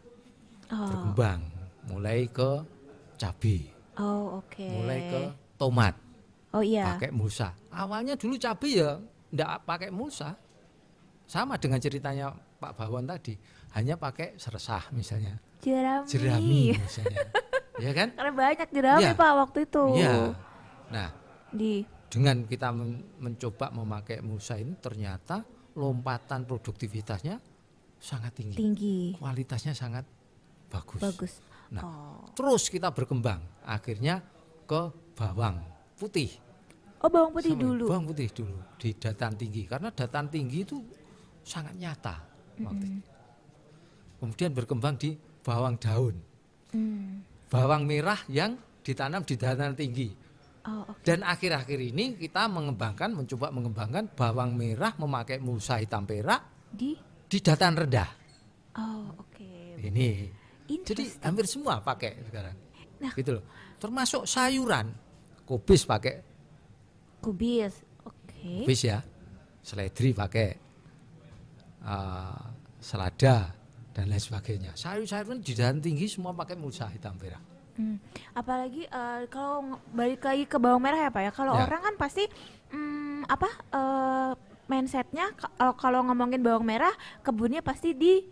[0.69, 1.41] Oh, Berkembang,
[1.89, 2.61] mulai ke
[3.17, 4.69] cabai, oh oke.
[4.69, 5.21] mulai ke
[5.57, 5.97] tomat,
[6.53, 6.93] Oh iya.
[6.95, 7.57] pakai mulsa.
[7.73, 9.01] Awalnya dulu cabai ya
[9.33, 10.37] enggak pakai mulsa.
[11.25, 13.37] Sama dengan ceritanya Pak Bawon tadi,
[13.77, 16.07] hanya pakai seresah misalnya, Jerami.
[16.07, 17.25] jerami misalnya.
[17.85, 18.09] ya kan?
[18.13, 19.13] Karena banyak jerami Ya.
[19.13, 19.85] Pak waktu itu.
[19.95, 20.15] Iya.
[20.89, 21.09] Nah,
[21.51, 25.45] Di dengan kita men- mencoba memakai mulsa ini ternyata
[25.75, 27.37] lompatan produktivitasnya
[27.97, 28.57] sangat tinggi.
[28.57, 28.99] tinggi.
[29.15, 30.07] Kualitasnya sangat
[30.67, 31.01] bagus.
[31.01, 31.33] Bagus.
[31.69, 32.25] Nah, Oh.
[32.33, 34.25] terus kita berkembang akhirnya
[34.65, 35.61] ke bawang
[35.95, 36.33] putih.
[36.99, 37.85] Oh bawang putih Sama- dulu.
[37.87, 40.77] Bawang putih dulu di dataran tinggi karena dataran tinggi itu
[41.43, 42.17] sangat nyata.
[42.59, 43.11] waktu itu.
[44.19, 45.15] Kemudian berkembang di
[45.49, 46.15] bawang daun,
[46.77, 47.25] Hmm.
[47.49, 50.13] bawang merah yang ditanam di dataran tinggi.
[50.69, 51.01] Oh oke.
[51.01, 56.93] Dan akhir-akhir ini kita mengembangkan, mencoba mengembangkan bawang merah memakai mulsa hitam perak Di.
[57.25, 58.11] di dataran rendah.
[58.77, 59.81] Oh oke.
[59.81, 60.29] Ini.
[60.69, 62.53] Jadi hampir semua pakai sekarang.
[63.01, 63.13] Nah.
[63.17, 63.45] Gitu loh.
[63.81, 64.93] Termasuk sayuran,
[65.49, 66.21] kubis pakai
[67.19, 67.75] Kubis.
[68.05, 68.63] Oke.
[68.63, 69.01] kubis ya,
[69.65, 70.55] seledri pakai,
[71.83, 72.45] uh,
[72.79, 73.58] selada
[73.99, 74.71] dan lain sebagainya.
[74.79, 77.43] Sayur-sayuran di dataran tinggi semua pakai mulsa hitam perak.
[77.75, 77.99] Hmm.
[78.31, 81.31] Apalagi eh, kalau balik lagi ke bawang merah ya Pak ya.
[81.35, 81.67] Kalau Ya.
[81.67, 82.31] orang kan pasti
[82.71, 84.31] hmm, apa eh,
[84.71, 86.95] mindsetnya kalau kalau ngomongin bawang merah
[87.27, 88.23] kebunnya pasti di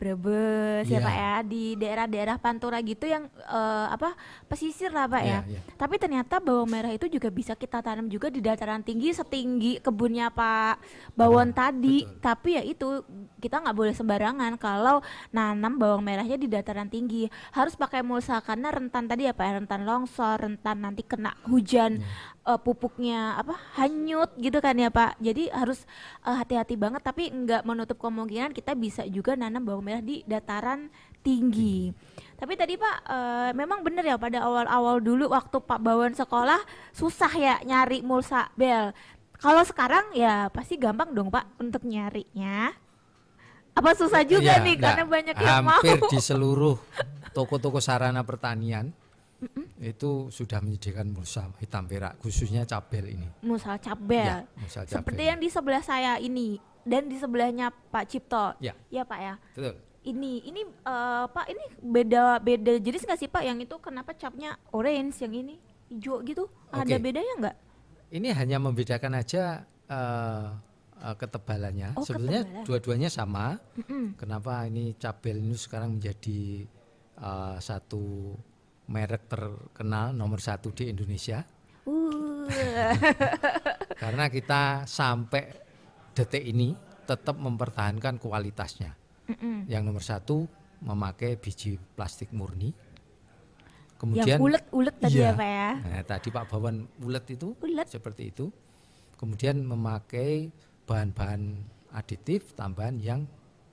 [0.00, 1.04] Brebes ya Iya.
[1.04, 4.16] Pak ya di daerah-daerah Pantura gitu yang eh, apa
[4.48, 5.44] pesisir lah Pak ya.
[5.44, 5.60] Iya, iya.
[5.76, 10.32] Tapi ternyata bawang merah itu juga bisa kita tanam juga di dataran tinggi setinggi kebunnya
[10.32, 10.80] Pak
[11.12, 12.08] Bawon tadi.
[12.08, 12.16] betul.
[12.24, 12.88] Tapi ya itu
[13.36, 18.72] kita nggak boleh sembarangan kalau nanam bawang merahnya di dataran tinggi harus pakai mulsa karena
[18.72, 22.08] rentan tadi ya Pak ya, rentan longsor, rentan nanti kena hujan Iya.
[22.50, 25.22] Eh, pupuknya apa hanyut gitu kan ya Pak.
[25.22, 25.86] Jadi harus
[26.26, 30.90] eh, hati-hati banget tapi nggak menutup kemungkinan kita bisa juga nanam bawang merah di dataran
[31.22, 31.94] tinggi.
[32.34, 36.58] Tapi tadi Pak eh, memang benar ya pada awal-awal dulu waktu Pak Bawon sekolah
[36.90, 38.90] susah ya nyari mulsa bel.
[39.40, 42.74] Kalau sekarang ya pasti gampang dong Pak untuk nyarinya.
[43.72, 44.92] Apa susah juga Iya, nih enggak.
[44.98, 45.78] karena banyak yang mau.
[45.80, 46.76] Hampir di seluruh
[47.32, 48.90] toko-toko sarana pertanian
[49.80, 53.28] itu sudah menyediakan mulsa hitam perak, khususnya cabel ini.
[53.40, 54.44] Musal cabel.
[54.44, 54.92] Ya, cabel.
[55.00, 58.56] Seperti yang di sebelah saya ini dan di sebelahnya Pak Cipto.
[58.60, 58.76] Ya.
[58.92, 59.34] Ya Pak ya.
[59.56, 59.74] Betul.
[60.00, 64.56] Ini ini eh, Pak ini beda beda jenis nggak sih Pak yang itu kenapa capnya
[64.72, 65.56] orange yang ini
[65.92, 66.44] hijau gitu?
[66.72, 67.04] Ada Oke.
[67.04, 67.56] bedanya nggak?
[68.10, 70.48] Ini hanya membedakan aja eh,
[71.00, 71.96] ketebalannya.
[71.96, 72.64] Oh, Sebetulnya ketebalan.
[72.68, 73.56] dua-duanya sama.
[73.80, 74.16] Mm-mm.
[74.20, 76.64] Kenapa ini cabel ini sekarang menjadi
[77.20, 78.36] eh, satu
[78.90, 81.46] merek terkenal nomor satu di Indonesia?
[81.86, 82.44] Uh.
[84.02, 85.44] Karena kita sampai
[86.12, 86.74] detik ini
[87.06, 88.90] tetap mempertahankan kualitasnya.
[89.30, 89.70] Mm-mm.
[89.70, 90.36] Yang nomor satu
[90.82, 92.72] memakai biji plastik murni.
[94.16, 95.28] yang ulet-ulet tadi Iya.
[95.28, 95.70] ya Pak ya.
[95.76, 97.84] Nah, tadi Pak Bawan ulet itu Ulet.
[97.84, 98.48] seperti itu.
[99.20, 100.48] Kemudian memakai
[100.88, 101.60] bahan-bahan
[101.92, 103.28] aditif tambahan yang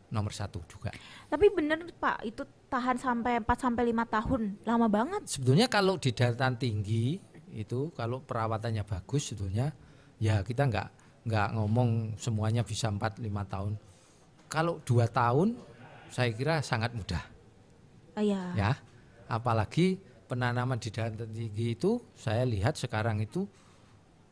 [0.08, 0.92] nomor satu juga.
[1.28, 4.42] Tapi bener Pak itu tahan sampai 4 sampai 5 tahun.
[4.64, 5.22] Lama banget.
[5.28, 7.20] Sebetulnya kalau di dataran tinggi
[7.56, 9.72] itu kalau perawatannya bagus sebetulnya
[10.20, 10.88] ya kita nggak
[11.28, 13.74] nggak ngomong semuanya bisa 4 5 tahun.
[14.48, 15.60] Kalau dua tahun
[16.08, 17.20] saya kira sangat mudah
[18.18, 18.42] Oh, iya.
[18.58, 18.72] ya.
[19.30, 23.46] Apalagi penanaman di dataran tinggi itu saya lihat sekarang itu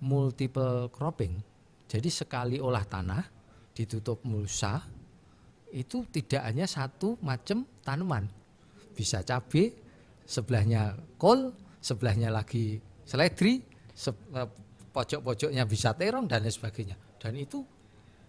[0.02, 1.38] multiple cropping.
[1.86, 3.22] Jadi sekali olah tanah
[3.78, 4.82] ditutup mulsa
[5.70, 8.28] itu tidak hanya satu macam tanaman.
[8.94, 9.74] Bisa cabai,
[10.24, 13.60] sebelahnya kol, sebelahnya lagi seledri,
[13.92, 14.50] se- eh,
[14.90, 16.96] pojok-pojoknya bisa terong dan lain sebagainya.
[17.20, 17.62] Dan itu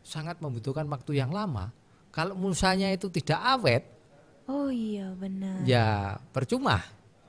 [0.03, 1.70] sangat membutuhkan waktu yang lama.
[2.11, 3.83] Kalau mulsanya itu tidak awet,
[4.46, 5.59] Oh iya benar.
[5.66, 6.79] ya percuma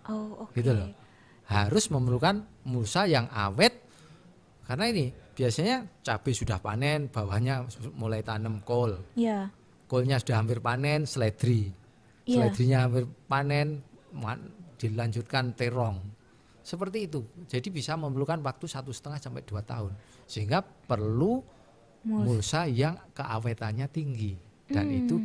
[0.05, 0.53] Oh oke.
[0.53, 0.89] gitu loh.
[1.49, 3.73] Harus memerlukan mulsa yang awet
[4.63, 8.97] karena ini biasanya cabai sudah panen, bawahnya mulai tanam kol.
[9.13, 9.49] Ya.
[9.87, 11.71] Kolnya sudah hampir panen, seledri.
[12.27, 12.51] Iya.
[12.51, 13.79] Seledrinya hampir panen,
[14.77, 15.97] dilanjutkan terong.
[16.61, 17.23] Seperti itu.
[17.47, 19.95] Jadi bisa memerlukan waktu satu setengah sampai dua tahun.
[20.27, 21.39] Sehingga perlu
[22.03, 24.35] mulsa yang keawetannya tinggi
[24.67, 24.99] dan Hmm.
[24.99, 25.15] itu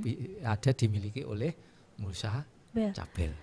[0.43, 1.51] ada dimiliki oleh
[1.99, 2.95] mulsa Bel.
[2.95, 3.35] cabel.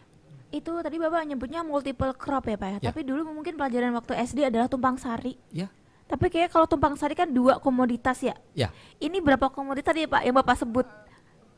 [0.50, 2.78] Itu tadi Bapak nyebutnya multiple crop ya Pak ya.
[2.80, 2.90] Ya.
[2.90, 5.38] Tapi dulu mungkin pelajaran waktu SD adalah tumpang sari.
[5.54, 5.70] Ya,
[6.10, 8.34] Tapi kayak kalau tumpang sari kan dua komoditas ya.
[8.58, 8.74] ya.
[8.98, 10.88] Ini berapa komoditas tadi Pak yang Bapak sebut?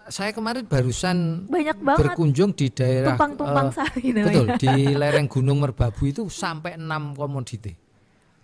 [0.09, 1.99] Saya kemarin barusan Banyak banget.
[2.01, 7.71] berkunjung di daerah Tumpang-tumpang eh, sari betul di lereng Gunung Merbabu itu sampai 6 komoditi.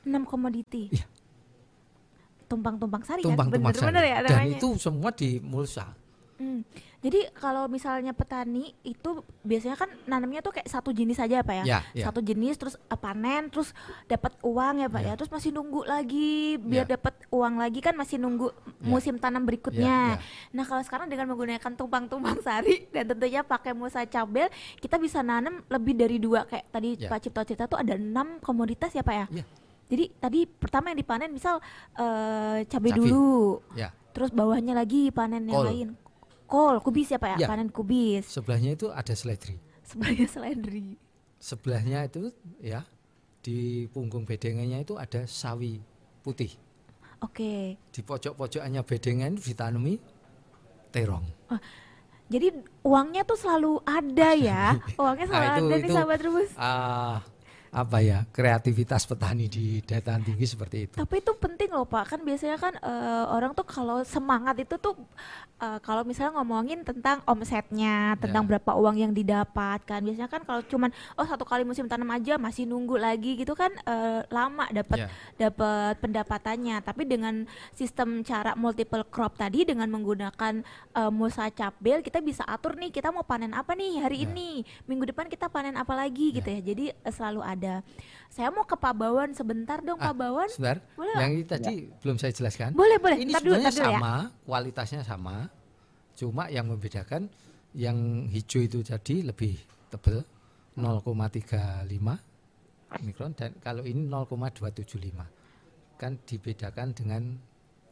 [0.05, 0.93] 6 komoditi.
[0.93, 1.05] Iya.
[2.47, 3.91] Tumpang-tumpang sari Tumpang-tumpang kan?
[3.91, 4.07] sari.
[4.07, 5.91] Ya Dan itu semua di mulsa.
[6.37, 6.61] Hmm.
[6.97, 9.09] Jadi kalau misalnya petani itu
[9.41, 11.63] biasanya kan nanamnya tuh kayak satu jenis aja Pak ya.
[11.65, 12.05] Ya, ya.
[12.05, 13.73] Satu jenis terus eh, panen terus
[14.05, 15.07] dapat uang ya Pak ya.
[15.07, 15.13] Ya.
[15.17, 16.93] Terus masih nunggu lagi biar Ya.
[16.93, 20.13] dapat uang lagi kan masih nunggu musim tanam berikutnya.
[20.13, 20.17] Ya, ya.
[20.53, 25.65] Nah, kalau sekarang dengan menggunakan tumpang-tumpang sari dan tentunya pakai musa cabel, kita bisa nanam
[25.67, 27.09] lebih dari dua kayak tadi Ya.
[27.09, 29.25] Pak Cipto cerita tuh ada enam komoditas ya Pak ya.
[29.33, 29.45] Ya.
[29.87, 31.57] Jadi tadi pertama yang dipanen misal
[31.93, 32.99] eh, cabai Cabai.
[32.99, 33.89] dulu, Ya.
[34.11, 35.67] terus bawahnya lagi panen yang Kol.
[35.69, 35.89] lain.
[36.47, 37.47] Kol, kubis ya Pak ya, Ya.
[37.47, 38.23] panen kubis.
[38.25, 39.59] Sebelahnya itu ada seledri.
[39.83, 40.95] Sebelahnya seledri.
[41.37, 42.87] Sebelahnya itu ya
[43.39, 45.79] di punggung bedengannya itu ada sawi
[46.19, 46.51] putih.
[47.19, 47.75] Oke.
[47.91, 49.99] Di pojok-pojokannya bedengan itu ditanami
[50.89, 51.25] terong.
[52.27, 52.51] Jadi
[52.83, 54.75] uangnya tuh selalu ada ya.
[54.95, 56.51] Uangnya selalu Ah, itu- ada nih itu- sahabat rebus.
[56.55, 57.23] Ah,
[57.77, 60.95] apa ya kreativitas petani di dataran tinggi seperti itu.
[60.97, 64.97] Tapi itu penting loh Pak, kan biasanya kan eh, orang tuh kalau semangat itu tuh
[65.61, 68.49] eh, kalau misalnya ngomongin tentang omsetnya, tentang Ya.
[68.57, 69.99] berapa uang yang didapatkan.
[70.01, 73.69] Biasanya kan kalau cuman oh satu kali musim tanam aja masih nunggu lagi gitu kan
[73.85, 75.07] eh, lama dapat Ya.
[75.37, 76.81] dapat pendapatannya.
[76.81, 80.65] Tapi dengan sistem cara multiple crop tadi dengan menggunakan
[80.97, 84.33] eh, mulsa cabel kita bisa atur nih kita mau panen apa nih hari Ya.
[84.33, 84.49] ini,
[84.89, 86.57] minggu depan kita panen apa lagi gitu ya.
[86.63, 87.66] Jadi eh, selalu ada.
[88.27, 90.47] Saya mau ke Pak Bawan sebentar dong Pak Ah, Bawan.
[90.47, 92.69] Sebentar, Boleh yang ini tadi belum saya jelaskan.
[92.71, 93.17] Boleh, boleh.
[93.17, 93.89] Ini dulu, sebenarnya dulu ya.
[93.97, 95.35] sama, kualitasnya sama.
[96.13, 97.29] Cuma yang membedakan
[97.73, 99.53] yang hijau itu tadi lebih
[99.89, 100.21] tebal
[100.75, 101.89] 0,35
[103.03, 105.97] mikron dan kalau ini 0,275.
[105.97, 107.21] Kan dibedakan dengan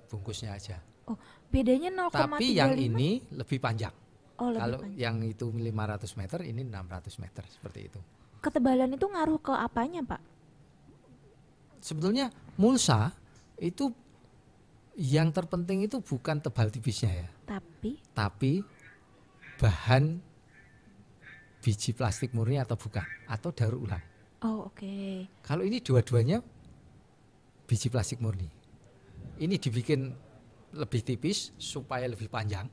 [0.08, 0.78] bungkusnya aja.
[1.06, 1.18] Oh,
[1.50, 2.14] bedanya 0,35.
[2.14, 3.94] Tapi yang ini lebih panjang.
[4.38, 4.98] oh, lebih kalau panjang.
[4.98, 8.00] yang itu 500 meter, ini 600 meter seperti itu.
[8.42, 10.22] Ketebalan itu ngaruh ke apanya, Pak?
[11.82, 13.14] Sebetulnya mulsa
[13.62, 13.94] itu
[14.96, 18.54] yang terpenting itu bukan tebal tipisnya ya, Tapi tapi
[19.60, 20.18] bahan
[21.60, 24.04] biji plastik murni atau bukan atau daur ulang.
[24.46, 25.26] oh oke.
[25.44, 26.40] Kalau ini dua-duanya
[27.68, 28.48] biji plastik murni.
[29.36, 30.16] Ini dibikin
[30.76, 32.70] lebih tipis supaya lebih panjang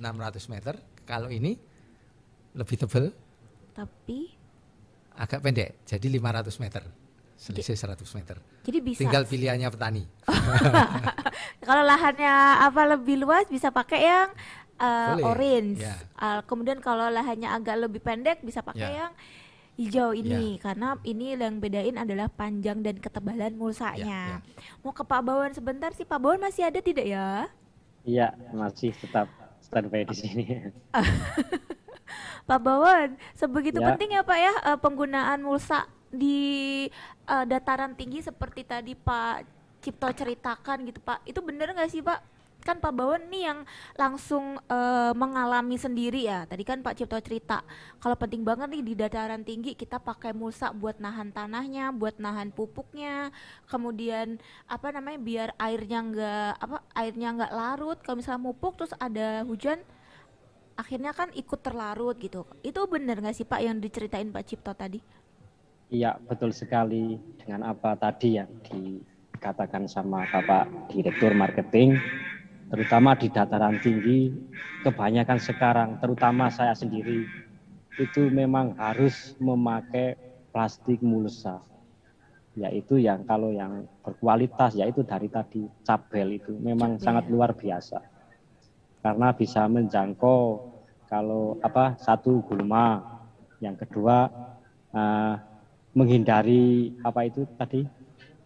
[0.00, 0.74] 600 meter.
[1.04, 1.52] Kalau ini
[2.56, 3.12] lebih tebal
[3.76, 4.37] Tapi
[5.18, 6.82] agak pendek jadi 500 meter.
[7.38, 8.36] Selisih 100 meter.
[8.66, 10.02] jadi bisa Tinggal pilihannya petani.
[11.68, 12.34] kalau lahannya
[12.66, 14.28] apa lebih luas bisa pakai yang
[14.82, 15.78] uh, Boleh, orange.
[15.78, 15.94] ya.
[16.18, 18.98] Uh, kemudian kalau lahannya agak lebih pendek bisa pakai Ya.
[19.06, 19.12] yang
[19.78, 24.42] hijau ini karena ini yang bedain adalah panjang dan ketebalan mulsanya.
[24.42, 24.42] Ya,
[24.82, 27.46] Mau ke Pak Bawan sebentar sih Pak Bawan masih ada tidak ya?
[28.02, 29.30] Iya, masih tetap
[29.62, 30.44] standby di sini.
[32.48, 33.86] Pak Bawan, sebegitu Ya.
[33.92, 36.88] penting ya Pak ya eh, penggunaan mulsa di
[37.28, 39.44] eh, dataran tinggi seperti tadi Pak
[39.78, 41.22] Cipto ceritakan gitu Pak.
[41.28, 42.40] Itu bener nggak sih Pak?
[42.58, 43.62] Kan Pak Bawan nih yang
[43.94, 46.42] langsung eh, mengalami sendiri ya.
[46.50, 47.62] Tadi kan Pak Cipto cerita
[48.02, 52.50] kalau penting banget nih di dataran tinggi kita pakai mulsa buat nahan tanahnya, buat nahan
[52.50, 53.30] pupuknya,
[53.70, 57.98] kemudian apa namanya biar airnya nggak apa airnya nggak larut.
[58.02, 59.78] Kalau misalnya mupuk terus ada hujan
[60.78, 62.46] akhirnya kan ikut terlarut gitu.
[62.62, 65.02] Itu benar nggak sih Pak yang diceritain Pak Cipto tadi?
[65.90, 71.98] Iya, betul sekali dengan apa tadi yang dikatakan sama Bapak Direktur Marketing,
[72.70, 74.30] terutama di dataran tinggi,
[74.86, 77.26] kebanyakan sekarang, terutama saya sendiri,
[77.98, 80.14] itu memang harus memakai
[80.54, 81.58] plastik mulsa.
[82.58, 87.04] Yaitu yang kalau yang berkualitas, yaitu dari tadi cabel itu memang Cabel.
[87.06, 88.17] sangat luar biasa.
[88.98, 90.40] Karena bisa menjangkau
[91.08, 93.00] kalau apa satu gulma,
[93.62, 94.28] yang kedua
[94.92, 95.34] eh,
[95.94, 97.86] menghindari apa itu tadi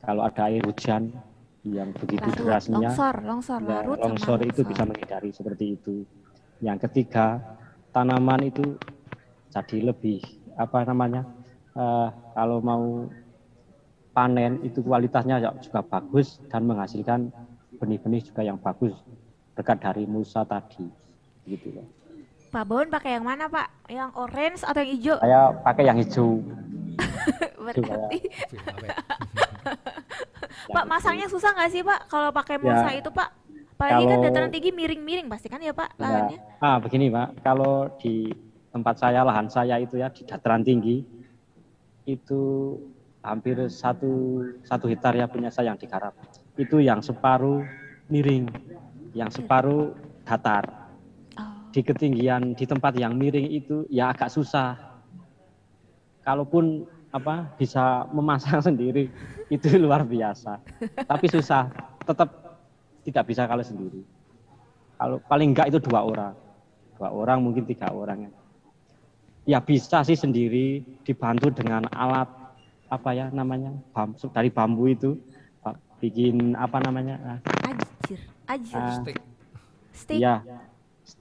[0.03, 1.11] kalau ada air hujan
[1.63, 4.71] yang begitu Larut, derasnya longsor, longsor, ya, larut sama longsor itu longsor.
[4.71, 5.95] bisa menghindari seperti itu.
[6.63, 7.43] Yang ketiga,
[7.95, 8.65] tanaman itu
[9.51, 10.21] jadi lebih
[10.59, 11.23] apa namanya?
[11.73, 13.09] eh, kalau mau
[14.13, 17.33] panen itu kualitasnya ya juga bagus dan menghasilkan
[17.81, 18.93] benih-benih juga yang bagus
[19.53, 20.89] berkat dari mulsa tadi
[21.45, 21.87] gitu loh.
[22.49, 23.89] Pak Bawon pakai yang mana Pak?
[23.89, 25.17] Yang orange atau yang hijau?
[25.19, 26.31] Saya pakai yang hijau.
[27.63, 27.97] Berarti ya?
[30.69, 33.29] Pak masangnya susah nggak sih Pak kalau pakai mulsa Ya, itu Pak?
[33.75, 36.39] Apalagi kan kalau- dataran tinggi miring-miring pasti kan ya Pak Ya, lahannya?
[36.61, 38.31] ah begini Pak, kalau di
[38.71, 41.03] tempat saya lahan saya itu ya di dataran tinggi
[42.05, 42.43] itu
[43.21, 46.15] hampir satu satu hektar ya punya saya yang digarap.
[46.55, 47.65] Itu yang separuh
[48.07, 48.47] miring,
[49.13, 49.93] yang separuh
[50.25, 50.65] datar.
[51.37, 54.77] Oh, Di ketinggian di tempat yang miring itu ya agak susah.
[56.23, 59.13] Kalaupun apa bisa memasang sendiri
[59.53, 60.61] itu luar biasa.
[61.05, 61.69] Tapi susah,
[62.09, 62.29] tetap
[63.05, 64.01] tidak bisa kalau sendiri.
[64.97, 66.35] Kalau paling enggak itu dua orang,
[66.97, 68.33] dua orang mungkin tiga orang ya.
[69.43, 72.31] Ya bisa sih sendiri dibantu dengan alat
[72.87, 75.19] apa ya namanya bam, dari bambu itu
[76.03, 77.39] bikin apa namanya
[78.49, 78.79] Ajir, ajir.
[78.79, 78.97] Ah.
[79.01, 79.19] Stick.
[79.93, 80.21] Stick.
[80.21, 80.41] ya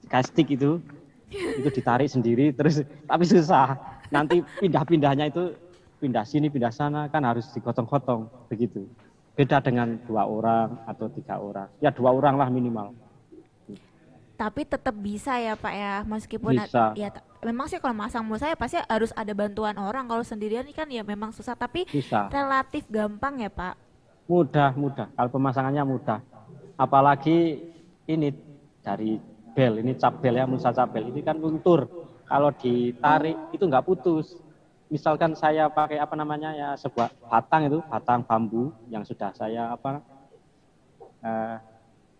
[0.08, 0.80] kayak stick itu
[1.32, 3.76] itu ditarik sendiri terus tapi susah
[4.12, 5.52] nanti pindah-pindahnya itu
[6.00, 8.84] pindah sini pindah sana kan harus digotong-gotong begitu
[9.32, 12.92] beda dengan dua orang atau tiga orang ya dua orang lah minimal
[14.32, 16.90] Tapi tetap bisa ya Pak ya, meskipun Bisa.
[16.98, 17.14] ya
[17.46, 20.10] memang sih kalau masang mulsa ya pasti harus ada bantuan orang.
[20.10, 23.78] Kalau sendirian kan ya memang susah, tapi bisa relatif gampang ya Pak.
[24.26, 26.18] mudah mudah kalau pemasangannya mudah
[26.76, 27.60] apalagi
[28.08, 28.28] ini
[28.82, 29.16] dari
[29.52, 31.08] bel ini cap bel ya musa cap bel.
[31.12, 31.88] Ini kan luntur.
[32.26, 34.40] Kalau ditarik itu nggak putus.
[34.92, 40.04] Misalkan saya pakai apa namanya ya sebuah batang itu batang bambu yang sudah saya apa
[41.24, 41.56] eh,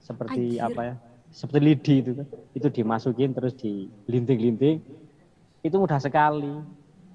[0.00, 0.72] seperti Anjir.
[0.72, 0.94] apa ya
[1.32, 2.26] seperti lidi itu kan.
[2.52, 4.84] itu dimasukin terus dilinting-linting.
[5.64, 6.52] Itu mudah sekali.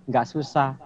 [0.09, 0.77] Nggak susah.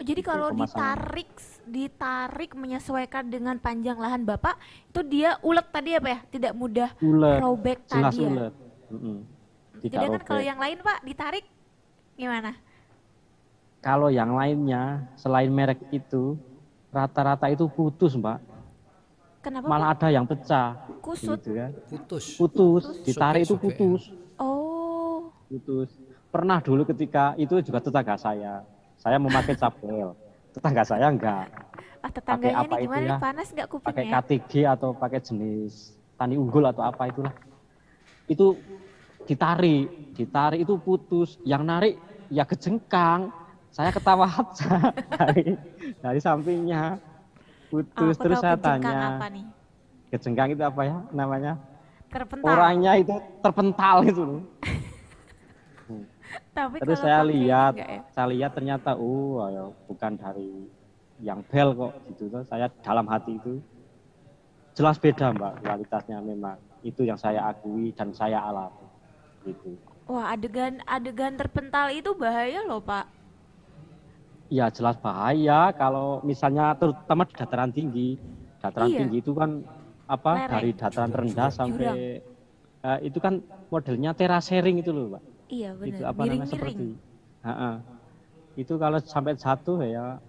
[0.00, 1.30] Oh, Jadi kalau ditarik
[1.70, 6.18] ditarik menyesuaikan dengan panjang lahan Bapak, itu dia ulet tadi ya Pak ya?
[6.28, 8.28] Tidak mudah ulet robek jelas tadi ya.
[8.28, 8.54] ulet
[8.90, 9.16] Mm-mm.
[9.80, 10.50] tidak Sedangkan kalau robek.
[10.50, 11.44] yang lain Pak ditarik
[12.14, 12.52] gimana?
[13.80, 14.82] Kalau yang lainnya
[15.14, 16.36] selain merek itu
[16.90, 18.38] rata-rata itu putus, Mbak.
[19.40, 19.96] Kenapa Malah Pak?
[19.96, 20.76] ada yang pecah.
[21.00, 21.40] Kusut.
[21.40, 21.70] Gitu kan.
[21.88, 22.24] Putus.
[22.36, 25.88] Putus, ditarik itu putus, Oh, putus.
[26.28, 28.60] Pernah dulu ketika itu juga tetangga saya.
[29.00, 30.12] Saya memakai capel.
[30.50, 31.46] Tetangga saya enggak.
[32.00, 33.12] ah tetangganya apa itu gimana ya?
[33.12, 34.20] nih panas nggak Pakai kupingnya?
[34.24, 37.34] KTG atau pakai jenis tani unggul atau apa itulah.
[38.24, 38.56] Itu
[39.28, 41.36] ditarik, ditarik itu putus.
[41.44, 41.94] Yang narik
[42.32, 43.28] ya kejengkang.
[43.70, 45.54] Saya ketawa aja dari
[46.00, 46.98] dari sampingnya
[47.68, 48.16] putus.
[48.16, 49.44] Aku Terus saya tanya, apa nih?
[50.10, 51.52] kejengkang itu apa ya namanya?
[52.10, 52.48] Terpental.
[52.50, 54.40] Orangnya itu terpental itu loh.
[56.54, 58.02] Tapi Terus saya lihat, ya?
[58.14, 60.70] saya lihat ternyata, oh ya, bukan dari
[61.20, 62.30] yang bel kok gitu.
[62.32, 63.60] Terus Saya dalam hati itu
[64.74, 68.86] jelas beda mbak kualitasnya memang itu yang saya akui dan saya alami
[69.44, 69.76] gitu.
[70.08, 73.04] Wah adegan adegan terpental itu bahaya loh Pak.
[74.50, 78.18] Ya jelas bahaya kalau misalnya terutama di dataran tinggi.
[78.60, 78.98] Dataran Iya.
[79.04, 79.62] tinggi itu kan
[80.10, 80.50] apa Lereng.
[80.50, 82.18] dari dataran rendah sampai
[82.80, 83.38] eh, itu kan
[83.70, 85.22] modelnya terasering itu loh, Pak.
[85.50, 86.08] Iya Itu benar.
[86.08, 86.86] apa namanya seperti.
[87.42, 87.70] Ha-ha.
[88.54, 90.22] Itu kalau sampai satu ya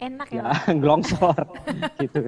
[0.00, 0.42] Enak ya.
[0.48, 1.36] ya ngelongsor
[2.02, 2.20] gitu.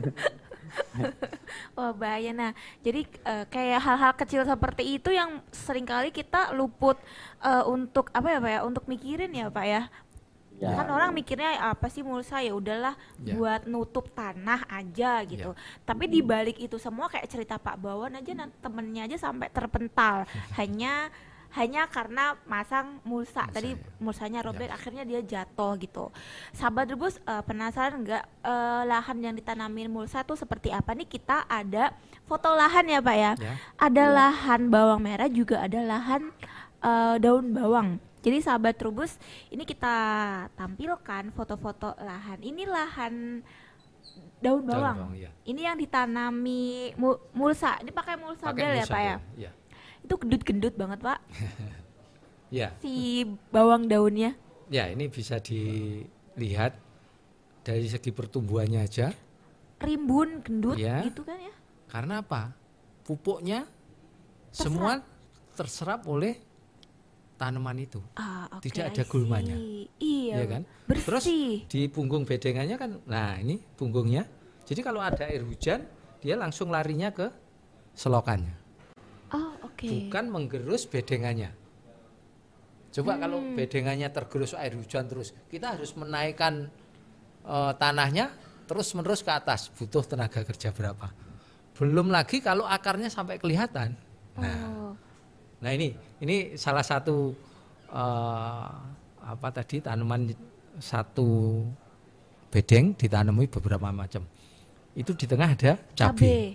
[1.78, 2.30] Wah bahaya.
[2.30, 7.00] Nah jadi eh, kayak hal-hal kecil seperti itu yang sering kali kita luput
[7.40, 8.60] eh, untuk apa ya Pak ya?
[8.62, 9.82] Untuk mikirin ya Pak ya.
[10.54, 10.70] Ya.
[10.70, 13.34] Kan orang mikirnya apa sih mulsa ya udahlah Ya.
[13.34, 15.50] buat nutup tanah aja gitu.
[15.82, 20.22] Tapi di balik itu semua kayak cerita Pak Bawon aja temennya aja sampai terpental
[20.54, 21.10] hanya
[21.54, 23.46] hanya karena masang mulsa.
[23.46, 23.80] Mulsa, Tadi ya.
[23.98, 26.10] mulsanya robek akhirnya dia jatuh gitu.
[26.50, 31.06] Sahabat rebus eh, penasaran nggak eh, lahan yang ditanamin mulsa tuh seperti apa nih?
[31.06, 31.94] Kita ada
[32.26, 33.32] foto lahan ya Pak ya.
[33.38, 33.54] Ya.
[33.78, 36.34] Ada lahan bawang merah juga ada lahan
[36.82, 37.88] eh, daun bawang.
[38.24, 39.20] Jadi sahabat Trubus,
[39.52, 39.94] ini kita
[40.56, 42.40] tampilkan foto-foto lahan.
[42.40, 43.44] Ini lahan
[44.40, 44.96] daun Daun bawang.
[44.96, 45.30] bawang, iya.
[45.44, 47.76] Ini yang ditanami mu- mulsa.
[47.80, 49.16] Ini pakai mulsa Pakai bel ya, Pak ya?
[49.36, 49.50] Iya.
[50.04, 51.18] Itu gendut-gendut banget, Pak.
[52.52, 52.70] Ya.
[52.78, 54.38] Si bawang daunnya.
[54.70, 56.78] Ya, ini bisa dilihat
[57.66, 59.10] dari segi pertumbuhannya aja.
[59.82, 61.02] Rimbun, gendut Iya.
[61.02, 61.50] gitu kan ya?
[61.90, 62.54] Karena apa?
[63.02, 63.66] Pupuknya
[64.54, 65.02] semua
[65.58, 66.38] terserap oleh
[67.34, 67.98] tanaman itu.
[68.14, 69.58] Ah, oke, Tidak ada gulmanya.
[69.58, 70.34] Iya, Iya.
[70.38, 70.62] ya kan?
[70.86, 71.04] Bersih.
[71.10, 71.24] Terus
[71.74, 74.30] di punggung bedengannya kan, nah ini punggungnya.
[74.62, 75.84] Jadi kalau ada air hujan,
[76.22, 77.28] dia langsung larinya ke
[77.92, 78.54] selokannya,
[79.74, 79.90] Oke.
[79.90, 81.50] bukan menggerus bedengannya.
[82.94, 83.58] Coba kalau Hmm.
[83.58, 86.70] bedengannya tergerus air hujan terus, kita harus menaikkan
[87.44, 88.32] eh, tanahnya
[88.64, 91.12] terus menerus ke atas, butuh tenaga kerja berapa?
[91.76, 93.92] Belum lagi kalau akarnya sampai kelihatan.
[94.40, 94.92] Nah, Oh.
[95.60, 97.34] Nah ini ini salah satu
[97.90, 98.70] eh,
[99.24, 100.32] apa tadi tanaman
[100.80, 101.60] satu
[102.48, 104.24] bedeng ditanami beberapa macam.
[104.94, 106.54] Itu di tengah ada cabai.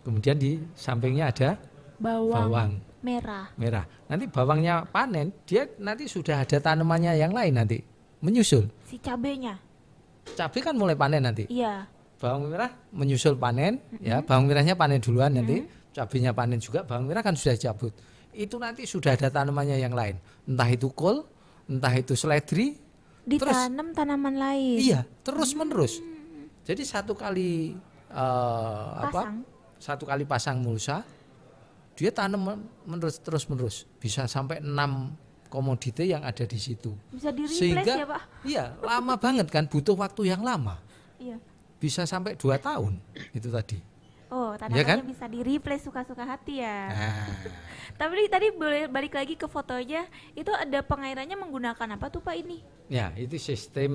[0.00, 1.58] Kemudian di sampingnya ada
[2.00, 2.72] bawang, bawang
[3.04, 3.46] merah.
[3.60, 3.84] merah.
[4.08, 7.78] Nanti bawangnya panen, dia nanti sudah ada tanamannya yang lain nanti
[8.24, 8.68] menyusul.
[8.88, 9.56] Si cabenya.
[10.36, 11.44] Cabai kan mulai panen nanti.
[11.48, 11.84] Iya.
[12.20, 15.64] Bawang merah menyusul panen, ya bawang merahnya panen duluan nanti,
[15.96, 17.96] cabainya panen juga, bawang merah kan sudah cabut.
[18.36, 21.24] Itu nanti sudah ada tanamannya yang lain, entah itu kol,
[21.64, 22.76] entah itu seledri,
[23.20, 24.80] Ditanam tanaman lain.
[24.80, 26.00] iya terus menerus.
[26.64, 27.76] Jadi satu kali
[28.10, 29.32] eh, apa?
[29.80, 31.00] Satu kali pasang mulsa,
[32.00, 35.12] dia tanam men- menerus terus menerus, bisa sampai enam
[35.46, 36.96] komoditi yang ada di situ.
[37.12, 38.22] Bisa di Sehingga ya, Pak?
[38.40, 40.80] iya lama banget kan, butuh waktu yang lama,
[41.20, 41.36] Iya.
[41.76, 42.96] bisa sampai dua tahun
[43.30, 43.76] itu tadi.
[44.30, 45.02] Oh, tanamannya kan?
[45.02, 46.78] bisa di replace suka-suka hati ya.
[46.86, 47.26] Nah,
[48.00, 52.62] Tapi tadi boleh balik lagi ke fotonya, itu ada pengairannya menggunakan apa tuh Pak ini?
[52.86, 53.92] ya itu sistem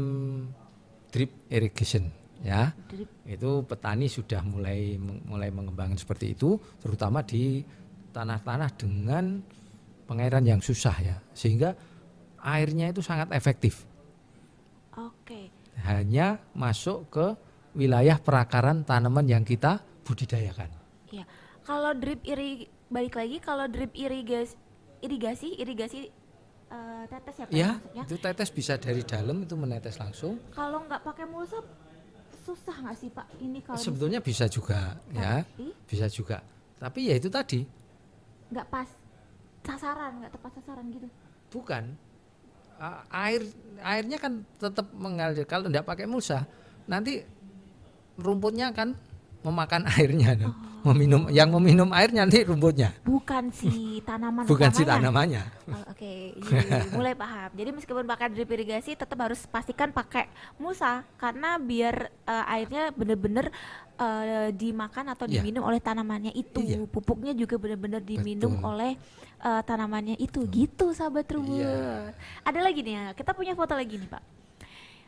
[1.07, 2.11] drip irrigation
[2.43, 2.75] ya.
[2.85, 3.07] Drip.
[3.23, 7.63] Itu petani sudah mulai mulai mengembangkan seperti itu, terutama di
[8.16, 9.43] tanah-tanah dengan
[10.07, 11.76] pengairan yang susah ya, sehingga
[12.39, 13.84] airnya itu sangat efektif.
[14.95, 15.51] Oke.
[15.84, 17.28] Hanya masuk ke
[17.76, 20.72] wilayah perakaran tanaman yang kita budidayakan.
[21.11, 21.28] Iya.
[21.68, 24.55] Kalau drip iri balik lagi kalau drip irigasi
[25.01, 25.99] irigasi irigasi
[26.72, 28.03] eh, tetes ya Pak Ya, maksudnya.
[28.05, 30.39] itu tetes bisa dari dalam itu menetes langsung.
[30.53, 31.59] Kalau nggak pakai mulsa
[32.45, 36.38] susah nggak sih Pak ini kalau Sebetulnya bisa juga ya, Tapi bisa juga.
[36.78, 37.66] Tapi ya itu tadi
[38.53, 38.89] nggak pas
[39.65, 41.07] sasaran nggak tepat sasaran gitu.
[41.49, 41.97] bukan
[43.09, 43.41] air
[43.81, 46.43] airnya kan tetap mengalir kalau tidak pakai mulsa
[46.85, 47.23] nanti
[48.19, 48.93] rumputnya kan
[49.45, 50.55] memakan airnya dong.
[50.83, 53.73] meminum yang meminum air nanti rumputnya Bukan si
[54.07, 55.01] tanaman bukan si utamanya.
[55.01, 57.49] tanamannya Oh, Oke, iya, mulai paham.
[57.53, 63.49] Jadi meskipun pakai drip irigasi tetap harus pastikan pakai mulsa karena biar eh, airnya benar-benar
[63.95, 65.41] eh, dimakan atau Iya.
[65.41, 66.61] diminum oleh tanamannya itu.
[66.61, 66.85] Iya.
[66.85, 68.69] Pupuknya juga benar-benar diminum Betul.
[68.69, 68.91] oleh
[69.41, 70.45] eh, tanamannya itu.
[70.45, 71.65] Gitu sahabat trubus.
[71.65, 72.13] Iya.
[72.45, 73.05] Ada lagi nih ya.
[73.17, 74.23] Kita punya foto lagi nih, Pak.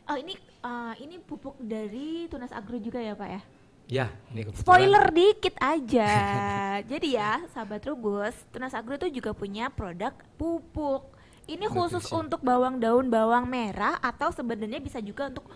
[0.08, 3.42] Oh, ini eh, ini pupuk dari Tunas Agro juga ya, Pak ya?
[3.88, 6.10] Ya ini kebetulan Spoiler dikit aja.
[6.92, 11.16] Jadi ya, sahabat Rubus, Tunas Agro itu juga punya produk pupuk.
[11.48, 12.20] Ini khusus Nutrisi.
[12.20, 15.48] untuk bawang daun bawang merah atau sebenarnya bisa juga untuk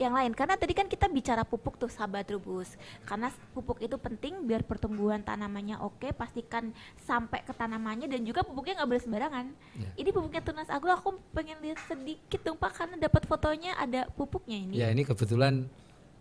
[0.00, 0.32] yang lain.
[0.36, 2.76] Karena tadi kan kita bicara pupuk tuh sahabat Rubus.
[3.08, 6.72] Karena pupuk itu penting biar pertumbuhan tanamannya oke, pastikan
[7.04, 9.46] sampai ke tanamannya dan juga pupuknya nggak boleh sembarangan.
[9.80, 9.90] Ya.
[9.96, 14.56] Ini pupuknya Tunas Agro aku pengen lihat sedikit dong Pak karena dapat fotonya ada pupuknya
[14.60, 14.80] ini.
[14.80, 15.68] ya ini kebetulan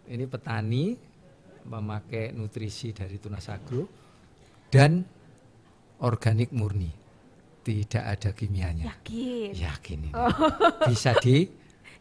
[0.07, 0.99] ini petani
[1.65, 3.87] memakai nutrisi dari tunas agro
[4.69, 5.01] dan
[5.99, 6.91] organik murni
[7.59, 9.49] tidak ada kimianya Yakin.
[9.53, 10.31] yakin ini Oh.
[10.87, 11.45] bisa di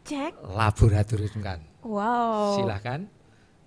[0.03, 0.39] Cek.
[0.47, 2.55] laboratoriumkan Wow.
[2.55, 3.07] silakan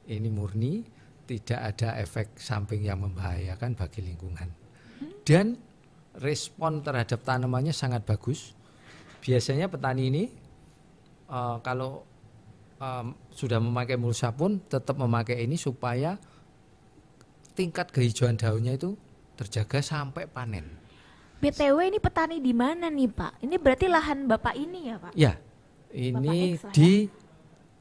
[0.07, 0.85] ini murni
[1.25, 4.49] tidak ada efek samping yang membahayakan bagi lingkungan
[5.23, 5.57] dan
[6.19, 8.53] respon terhadap tanamannya sangat bagus
[9.21, 10.25] biasanya petani ini
[11.27, 12.05] eh, kalau
[12.83, 16.19] em, sudah memakai mulsa pun tetap memakai ini supaya
[17.55, 18.99] tingkat kehijauan daunnya itu
[19.39, 20.83] terjaga sampai panen
[21.39, 23.43] BTW ini petani di mana nih Pak?
[23.43, 25.13] Ini berarti lahan Bapak ini ya Pak?
[25.15, 25.33] ya
[25.91, 26.71] ini X ya.
[26.71, 26.93] di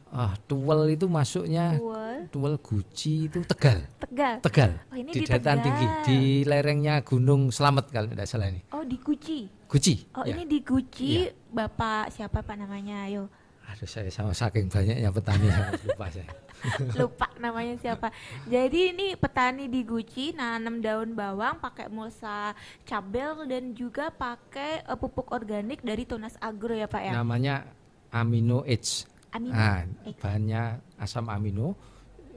[0.09, 4.41] ah, Tuwel itu masuknya Tuwel, Tuwel Guci itu Tegal Tegal.
[4.41, 5.65] Tegal Oh, ini di di dataran Tegal.
[5.69, 9.45] tinggi di lerengnya Gunung Slamet kalau tidak salah ini Oh di Guci.
[9.69, 10.33] Guci Oh ya.
[10.35, 11.31] ini di Guci Iya.
[11.47, 13.05] Bapak siapa Pak namanya?
[13.05, 13.29] Ayo
[13.71, 16.31] aduh saya sama saking banyaknya petani saya lupa saya
[16.93, 18.13] lupa namanya siapa.
[18.45, 22.53] Jadi ini petani di Guci nanam daun bawang pakai mulsa
[22.85, 27.11] cabel dan juga pakai eh, pupuk organik dari Tunas Agro ya Pak ya.
[27.17, 27.65] namanya
[28.13, 30.19] amino H Amino nah, H.
[30.19, 30.61] bahannya
[30.99, 31.73] asam amino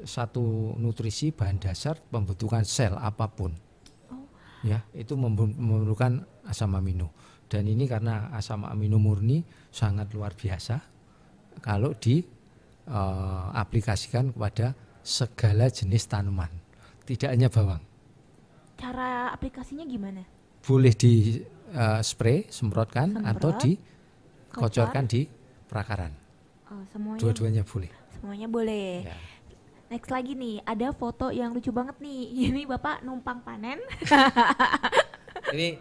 [0.06, 3.52] satu nutrisi bahan dasar pembentukan sel apa pun
[4.08, 4.24] Oh.
[4.62, 7.10] ya itu memerlukan asam amino
[7.50, 10.93] dan ini karena asam amino murni sangat luar biasa
[11.64, 16.52] kalau diaplikasikan kepada segala jenis tanaman
[17.08, 17.80] tidak hanya bawang
[18.76, 20.28] Cara aplikasinya gimana?
[20.60, 21.40] boleh di
[21.72, 25.28] eh, spray semprotkan Semprot, atau dikocorkan di
[25.68, 26.08] prakaran.
[26.72, 27.92] Oh, semuanya Dua-duanya boleh.
[28.16, 29.04] semuanya boleh.
[29.04, 29.12] Ya.
[29.92, 32.32] Next lagi nih, ada foto yang lucu banget nih.
[32.48, 33.76] Ini Bapak numpang panen.
[35.52, 35.76] Ini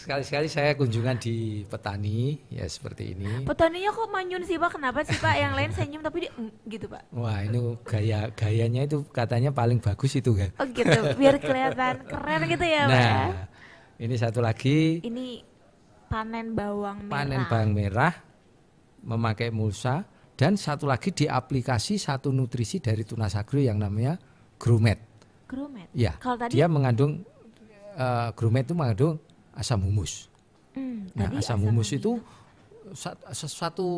[0.00, 3.44] sekali-sekali saya kunjungan di petani ya seperti ini.
[3.44, 4.70] Petaninya kok manyun sih Pak?
[4.74, 5.34] Kenapa sih Pak?
[5.36, 7.02] Yang lain senyum tapi dia "Mm," gitu Pak.
[7.12, 10.50] Wah ini gaya gayanya itu katanya paling bagus itu kan.
[10.56, 12.96] Oh gitu, biar kelihatan keren gitu ya Pak.
[12.96, 13.12] ya?
[13.12, 13.46] Nah
[14.00, 15.44] ini satu lagi Ini
[16.08, 17.12] panen bawang merah.
[17.12, 18.12] panen bawang merah
[19.00, 24.16] memakai mulsa dan satu lagi di aplikasi satu nutrisi dari Tunas Agro yang namanya
[24.56, 25.00] Gromet.
[25.44, 25.88] Gromet.
[25.92, 27.20] Ya, Kalau tadi, dia mengandung
[27.92, 29.20] eh, Gromet itu mengandung
[29.54, 30.28] asam humus.
[30.74, 32.18] Hmm, Nah, tadi asam humus itu
[33.30, 33.88] sesuatu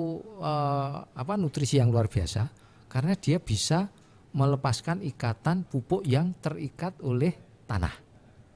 [0.40, 2.48] eh, apa nutrisi yang luar biasa
[2.88, 3.88] karena dia bisa
[4.32, 7.32] melepaskan ikatan pupuk yang terikat oleh
[7.68, 7.92] tanah.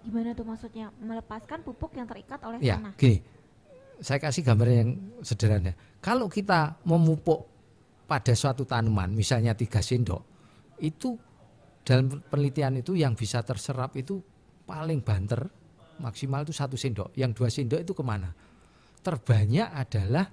[0.00, 0.88] Gimana tuh maksudnya?
[1.02, 2.92] Melepaskan pupuk yang terikat oleh Ya, tanah.
[2.96, 3.20] gini.
[3.96, 4.90] Saya kasih gambar yang
[5.24, 5.72] sederhana.
[6.04, 7.48] Kalau kita memupuk
[8.04, 10.20] pada suatu tanaman, misalnya tiga sendok,
[10.84, 11.16] itu
[11.80, 14.20] dalam penelitian itu yang bisa terserap itu
[14.68, 15.48] paling banter
[16.00, 17.14] maksimal itu satu sendok.
[17.16, 18.30] Yang dua sendok itu ke mana?
[19.00, 20.26] Terbanyak adalah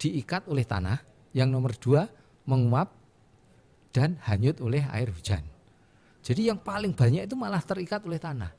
[0.00, 0.98] diikat oleh tanah.
[1.30, 2.02] Yang nomor dua
[2.50, 2.90] menguap
[3.94, 5.42] dan hanyut oleh air hujan.
[6.20, 8.50] Jadi yang paling banyak itu malah terikat oleh tanah.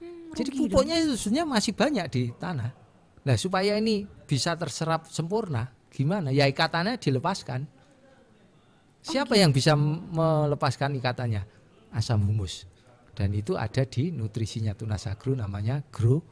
[0.00, 2.70] Hmm, Jadi pupuknya sebenarnya masih banyak di tanah.
[3.20, 6.32] Nah supaya ini bisa terserap sempurna, gimana?
[6.32, 7.68] Ya ikatannya dilepaskan.
[9.00, 11.44] Siapa yang bisa melepaskan ikatannya?
[11.92, 12.68] Asam humus.
[13.20, 15.84] Dan itu ada di nutrisinya Tunas Agro namanya.
[15.92, 16.24] Grow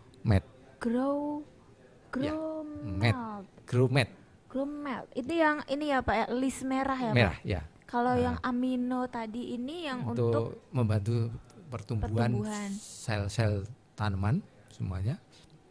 [2.16, 3.12] Ya, grow met.
[3.12, 3.45] melt.
[3.68, 4.09] Gromet
[4.49, 5.12] Grow melt.
[5.12, 7.16] Itu yang ini ya Pak ya, list merah ya Pak.
[7.20, 7.61] merah ya.
[7.84, 11.28] Kalau yang amino tadi ini yang untuk, Untuk membantu
[11.68, 12.70] pertumbuhan pertumbuhan.
[12.72, 14.41] sel-sel tanaman
[14.72, 15.20] semuanya.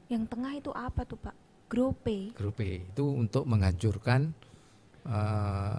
[0.08, 1.34] yang tengah itu apa tuh Pak?
[1.68, 2.32] Grow P.
[2.38, 4.30] Grup E itu untuk menghancurkan
[5.04, 5.78] eh,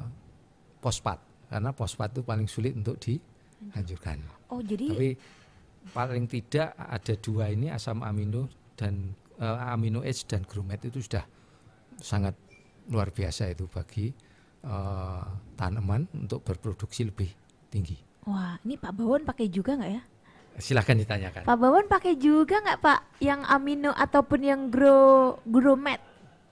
[0.82, 1.16] fosfat
[1.48, 4.20] karena fosfat itu paling sulit untuk dihancurkan.
[4.48, 5.10] Oh, jadi Tapi
[5.92, 11.24] paling tidak ada dua ini asam amino dan eh, amino acid dan grumet itu sudah
[12.00, 12.32] sangat
[12.88, 14.12] luar biasa itu bagi
[14.64, 15.24] eh,
[15.56, 17.30] tanaman untuk berproduksi lebih
[17.68, 17.96] tinggi.
[18.28, 20.02] wah, ini Pak Bawon pakai juga nggak ya?
[20.58, 21.42] Silahkan ditanyakan.
[21.46, 26.02] Pak Bawon pakai juga nggak Pak yang amino ataupun yang grow gromet?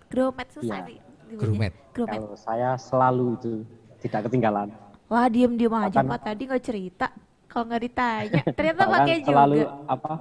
[0.06, 1.40] Gromet susah nyebutnya.
[1.40, 1.72] Grumet.
[1.90, 2.20] Gromet.
[2.22, 3.52] Kalau saya selalu itu
[3.98, 4.70] tidak ketinggalan.
[5.10, 7.10] Wah, diem-diem aja Pak tadi nggak cerita.
[7.56, 9.72] Kalau nggak ditanya, ternyata Bahkan pakai selalu juga.
[9.88, 10.12] apa?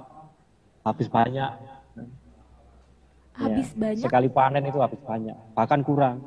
[0.80, 1.50] Habis banyak.
[3.36, 4.04] Habis Ya, banyak.
[4.08, 6.24] Sekali panen itu habis banyak, bahkan kurang.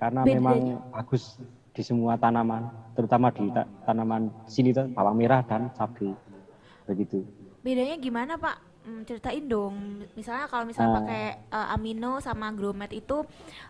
[0.00, 1.36] Karena Bedanya- memang bagus
[1.68, 2.64] di semua tanaman,
[2.96, 6.16] terutama di ta- tanaman sini tuh bawang merah dan cabai.
[6.88, 7.20] Begitu.
[7.60, 8.56] Bedanya gimana Pak?
[8.82, 10.02] Hmm, ceritain dong.
[10.18, 10.98] Misalnya kalau misalnya Ah.
[10.98, 13.22] pakai eh, amino sama gromet itu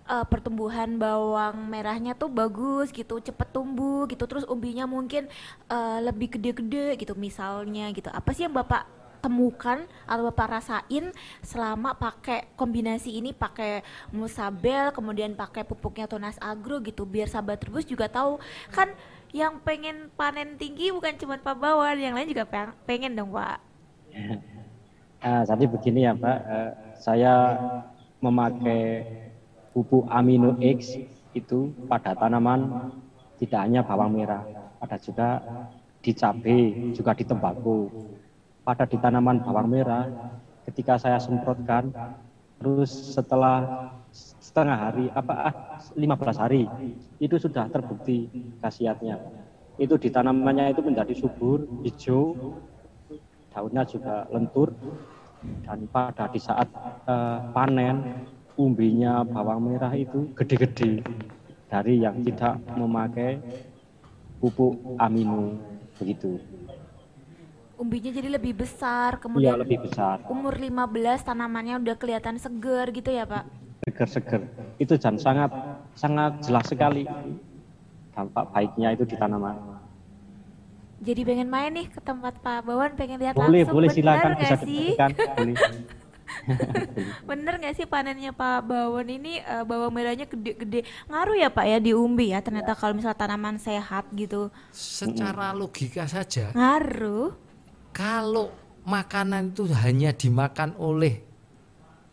[0.08, 4.24] eh, pertumbuhan bawang merahnya tuh bagus gitu, cepet tumbuh gitu.
[4.24, 5.28] Terus umbinya mungkin
[5.68, 8.08] eh, lebih gede-gede gitu misalnya gitu.
[8.08, 8.88] Apa sih yang Bapak
[9.20, 16.82] temukan atau Bapak rasain selama pakai kombinasi ini pakai Musabel kemudian pakai pupuknya Tunas Agro
[16.82, 18.42] gitu biar sahabat Trubus juga tahu
[18.74, 18.90] kan
[19.30, 23.60] yang pengen panen tinggi bukan cuma Pak Bawan, yang lain juga peng- pengen dong Pak.
[25.22, 27.58] Ah, jadi begini ya Pak, Eh, saya
[28.24, 29.06] memakai
[29.72, 30.98] pupuk amino X
[31.34, 32.74] itu pada tanaman
[33.40, 34.44] tidak hanya bawang merah,
[34.82, 35.42] ada juga
[36.04, 36.62] di cabai,
[36.96, 37.92] juga di tembakau.
[38.66, 40.10] Pada di tanaman bawang merah,
[40.66, 41.94] ketika saya semprotkan,
[42.58, 43.70] terus setelah
[44.12, 45.54] setengah hari, apa ah,
[45.96, 46.70] 15 hari,
[47.22, 48.30] itu sudah terbukti
[48.62, 49.22] khasiatnya.
[49.78, 52.38] Itu di tanamannya itu menjadi subur, hijau,
[53.52, 54.74] daunnya juga lentur
[55.66, 56.68] dan pada di saat
[57.06, 58.02] eh, panen
[58.56, 61.02] umbinya bawang merah itu gede-gede
[61.72, 63.40] dari yang tidak memakai
[64.36, 65.56] pupuk amino
[65.96, 66.36] begitu.
[67.80, 73.10] Umbinya jadi lebih besar, Iya kemudian lebih besar, umur 15 tanamannya udah kelihatan seger gitu
[73.10, 73.44] ya Pak.
[73.82, 74.42] seger-seger.
[74.78, 75.50] Itu dan sangat
[75.98, 77.02] sangat jelas sekali
[78.14, 79.71] dampak baiknya itu di tanaman.
[81.02, 83.74] Jadi pengen main nih ke tempat Pak Bawan, pengen lihat Boleh, langsung.
[83.74, 84.88] boleh Bener silakan nggak bisa sih?
[85.36, 85.54] boleh.
[87.28, 91.78] Bener nggak sih panennya Pak Bawon ini eh, bawang merahnya gede-gede ngaruh ya Pak ya
[91.82, 97.36] di umbi ya ternyata kalau misalnya tanaman sehat gitu Secara logika saja ngaruh
[97.92, 98.48] Kalau
[98.88, 101.20] makanan itu hanya dimakan oleh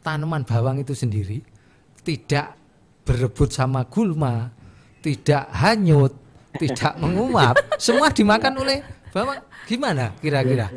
[0.03, 1.39] tanaman bawang itu sendiri,
[2.03, 2.55] tidak
[3.03, 4.51] berebut sama gulma,
[4.99, 6.13] tidak hanyut,
[6.57, 8.81] tidak menguap, semua dimakan oleh
[9.13, 9.41] bawang.
[9.69, 10.71] Gimana kira-kira?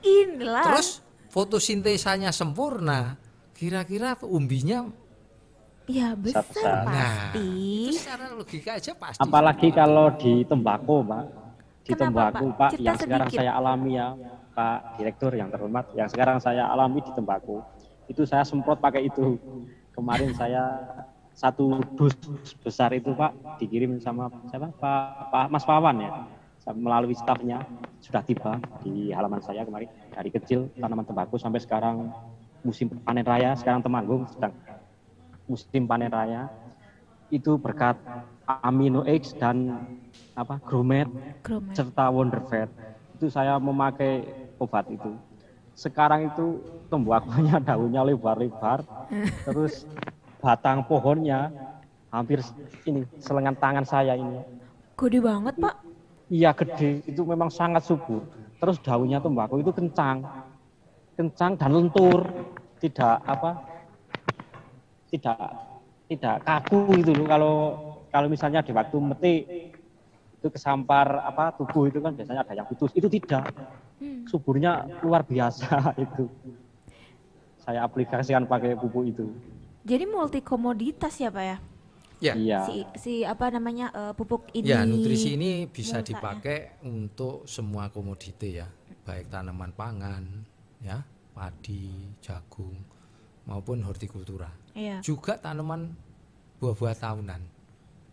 [0.00, 3.18] inilah Terus fotosintesanya sempurna,
[3.52, 4.88] kira-kira umbinya
[5.90, 6.86] Iya besar, besar.
[6.86, 7.50] pasti.
[7.90, 9.18] Itu secara logika aja pasti.
[9.18, 11.24] Apalagi kalau di tembakau, Pak.
[11.82, 12.58] Di Kenapa, tembakau, Pak?
[12.62, 13.40] Pak, Cerita yang sekarang sedikit.
[13.42, 14.08] saya alami ya,
[14.54, 17.58] Pak Direktur yang terhormat, yang sekarang saya alami di tembakau.
[18.06, 19.34] Itu saya semprot pakai itu.
[19.90, 20.62] Kemarin saya
[21.40, 22.12] satu dus
[22.60, 24.68] besar itu, Pak, dikirim sama siapa?
[24.76, 26.12] Pak, Pak Mas Pawan ya.
[26.76, 27.64] Melalui stafnya
[28.04, 32.12] sudah tiba di halaman saya kemarin dari kecil tanaman tembakau sampai sekarang
[32.60, 34.52] musim panen raya, sekarang Temanggung sedang
[35.48, 36.52] musim panen raya
[37.32, 37.96] itu berkat
[38.44, 39.86] amino X dan
[40.36, 41.08] apa Gromet
[41.42, 41.72] Gromet.
[41.74, 42.70] serta Wonderfed
[43.16, 45.16] itu saya memakai obat itu
[45.74, 46.60] sekarang itu
[46.90, 48.84] tembakunya daunnya lebar-lebar
[49.46, 49.86] terus
[50.40, 51.52] batang pohonnya
[52.10, 52.42] hampir
[52.88, 54.42] ini selengan tangan saya ini.
[54.98, 55.74] Gede banget pak.
[56.28, 57.04] iya gede.
[57.06, 58.26] Itu memang sangat subur.
[58.60, 60.24] Terus daunnya tembakau itu kencang.
[61.14, 62.26] Kencang dan lentur.
[62.80, 63.60] Tidak apa
[65.12, 65.38] tidak
[66.08, 67.26] tidak kaku gitu loh.
[67.28, 67.54] Kalau
[68.10, 69.42] kalau misalnya di waktu metik
[70.40, 72.90] itu kesampar apa tubuh itu kan biasanya ada yang putus.
[72.96, 73.52] Itu tidak.
[74.00, 74.24] Hmm.
[74.24, 76.24] suburnya luar biasa itu.
[77.60, 79.28] Saya aplikasikan pakai pupuk itu
[79.90, 81.56] Jadi multi komoditas ya pak ya?
[82.20, 82.32] Ya.
[82.36, 84.68] iya Si, si apa namanya eh, pupuk ini.
[84.68, 86.06] Ya, nutrisi ini bisa ya.
[86.06, 88.68] dipakai untuk semua komoditi ya,
[89.02, 90.22] baik tanaman pangan,
[90.78, 91.00] ya,
[91.32, 92.76] padi, jagung,
[93.42, 94.52] maupun hortikultura.
[94.72, 95.00] Iya.
[95.00, 95.90] Juga tanaman
[96.60, 97.40] buah-buah tahunan,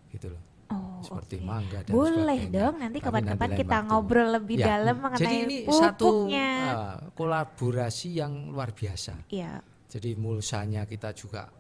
[0.09, 1.45] gitu loh, Oh, seperti oke.
[1.45, 2.55] mangga dan Boleh sebagainya.
[2.63, 3.87] dong nanti kapan-kapan kita waktu.
[3.87, 6.49] ngobrol lebih Ya, dalam mengenai Jadi ini satu pupuknya.
[6.65, 9.27] uh, kolaborasi yang luar biasa.
[9.27, 9.59] Iya.
[9.87, 11.51] Jadi mulsanya kita juga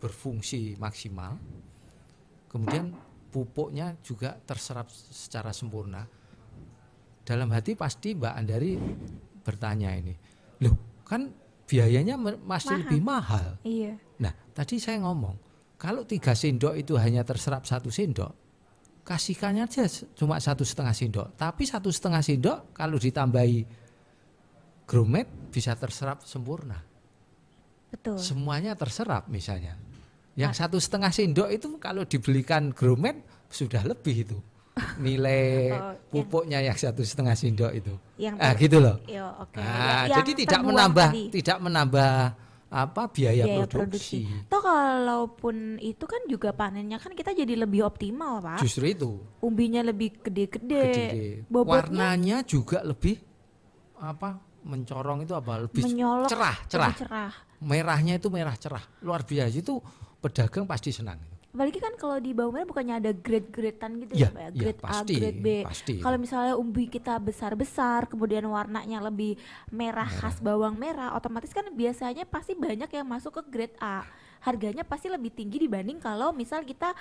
[0.00, 1.36] berfungsi maksimal.
[2.50, 2.90] Kemudian
[3.30, 6.02] pupuknya juga terserap secara sempurna.
[7.22, 8.74] Dalam hati pasti Mbak Andari
[9.44, 10.16] bertanya ini,
[10.66, 11.30] loh kan
[11.68, 12.80] biayanya masih Mahal.
[12.82, 13.46] lebih mahal.
[13.62, 13.94] Iya.
[14.18, 15.38] Nah tadi saya ngomong,
[15.78, 18.34] kalau tiga sendok itu hanya terserap satu sendok,
[19.06, 19.86] kasihkannya aja
[20.18, 21.28] cuma satu setengah sendok.
[21.38, 23.62] Tapi satu setengah sendok kalau ditambahi
[24.90, 26.82] gromet bisa terserap sempurna
[27.94, 28.18] Betul.
[28.18, 29.78] semuanya terserap misalnya.
[30.40, 34.38] Yang satu setengah sendok itu kalau dibelikan gromet sudah lebih itu
[34.96, 37.94] nilai Oh, yang- pupuknya yang satu setengah sendok itu.
[38.16, 38.96] Yang Ah gitu loh.
[39.04, 39.58] Iya, oke.
[39.58, 41.24] Ah, Yang jadi tidak menambah tadi.
[41.30, 42.10] tidak menambah
[42.70, 44.22] apa biaya, biaya produksi.
[44.22, 44.46] produksi.
[44.46, 48.62] Toh kalaupun itu kan juga panennya kan kita jadi lebih optimal, Pak.
[48.62, 49.10] Justru itu.
[49.42, 51.42] Umbinya lebih gede-gede.
[51.50, 53.18] Warnanya juga lebih
[53.98, 54.38] apa?
[54.60, 55.66] Mencorong itu apa?
[55.66, 56.92] Lebih menyolok cerah, lebih cerah.
[56.94, 57.32] cerah.
[57.58, 58.84] Merahnya itu merah cerah.
[59.02, 59.82] Luar biasa itu
[60.20, 61.18] pedagang pasti senang.
[61.50, 64.38] Apalagi kan kalau di bawang merah bukannya ada grade-gradean gitu Iya, ya, ya?
[64.38, 65.46] iya, Grade A, pasti, grade B.
[65.66, 65.94] pasti.
[65.98, 69.34] Kalau misalnya umbi kita besar-besar, kemudian warnanya lebih
[69.74, 74.06] merah khas bawang merah, otomatis kan biasanya pasti banyak yang masuk ke grade A.
[74.46, 76.94] Harganya pasti lebih tinggi dibanding kalau misal kita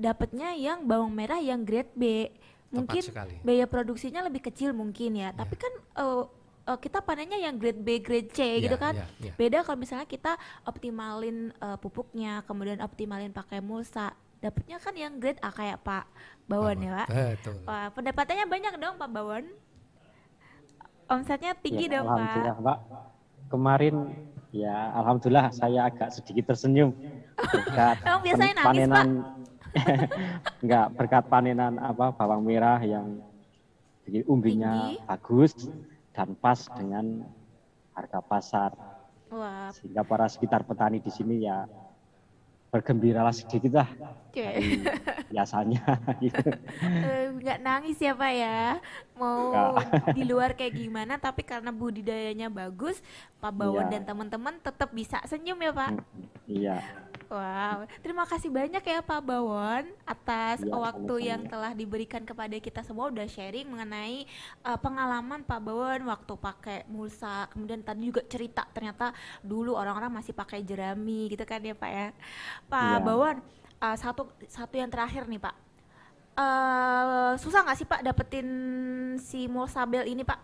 [0.00, 2.32] dapatnya yang bawang merah yang grade B.
[2.72, 3.04] Mungkin
[3.44, 6.22] biaya produksinya lebih kecil mungkin ya, tapi kan eh,
[6.62, 8.94] eh, kita panennya yang grade B, grade C Iya, gitu kan.
[8.94, 9.32] iya, iya.
[9.34, 15.40] Beda kalau misalnya kita optimalin eh, pupuknya, kemudian optimalin pakai mulsa, dapetnya kan yang grade
[15.40, 16.04] A kayak Pak
[16.44, 17.08] Bawon ya Pak.
[17.08, 17.56] Betul.
[17.62, 19.44] Wah, pendapatannya banyak dong Pak Bawon.
[21.06, 22.14] Omsetnya tinggi Ya, dong Pak.
[22.14, 22.78] Alhamdulillah Pak.
[23.50, 23.94] Kemarin
[24.50, 26.94] ya Alhamdulillah saya agak sedikit tersenyum
[27.36, 29.08] berkat Emang biasanya nangis, panenan
[30.62, 33.22] enggak berkat panenan apa bawang merah yang
[34.02, 35.06] jadi umbinya Tinggi.
[35.06, 35.52] bagus
[36.20, 37.24] dan pas dengan
[37.96, 38.76] harga pasar.
[39.32, 41.64] Wah, sehingga para sekitar petani di sini ya
[42.70, 43.88] bergembiralah sedikit lah
[44.30, 44.78] dari
[45.26, 45.82] biasanya
[46.22, 46.54] gitu.
[47.02, 48.78] eh, nggak nangis ya Pak ya.
[49.18, 49.74] Mau
[50.14, 53.02] di luar kayak gimana tapi karena budidayanya bagus,
[53.38, 53.98] Pak Bawon Iya.
[53.98, 55.90] dan teman-teman tetap bisa senyum ya Pak.
[56.46, 56.78] Iya.
[57.30, 61.30] Wow, terima kasih banyak ya Pak Bawon atas Iya, waktu sama-sama.
[61.30, 64.26] yang telah diberikan kepada kita semua udah sharing mengenai
[64.66, 67.46] uh, pengalaman Pak Bawon waktu pakai mulsa.
[67.54, 69.14] Kemudian tadi juga cerita ternyata
[69.46, 72.08] dulu orang-orang masih pakai jerami gitu kan ya Pak ya.
[72.68, 73.04] Pak Iya.
[73.04, 73.36] Bawon,
[73.80, 75.54] uh, satu satu yang terakhir nih Pak.
[76.40, 78.48] Eh, susah nggak sih Pak dapetin
[79.20, 80.40] si mulsabel ini Pak?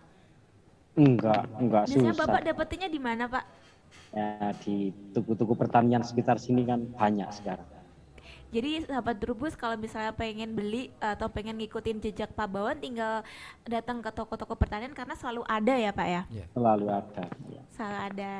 [0.97, 2.25] Enggak, enggak Biasanya susah.
[2.27, 3.45] Bapak dapetinnya di mana Pak?
[4.13, 7.65] Ya, di tuku-tuku pertanian sekitar sini kan banyak sekarang.
[8.47, 13.21] Jadi sahabat Trubus kalau misalnya pengen beli atau pengen ngikutin jejak Pak Bawon tinggal
[13.67, 16.21] datang ke toko-toko pertanian karena selalu ada ya Pak ya.
[16.31, 16.45] Ya.
[16.55, 17.25] Selalu ada.
[17.51, 17.61] Ya.
[17.75, 18.33] Selalu ada.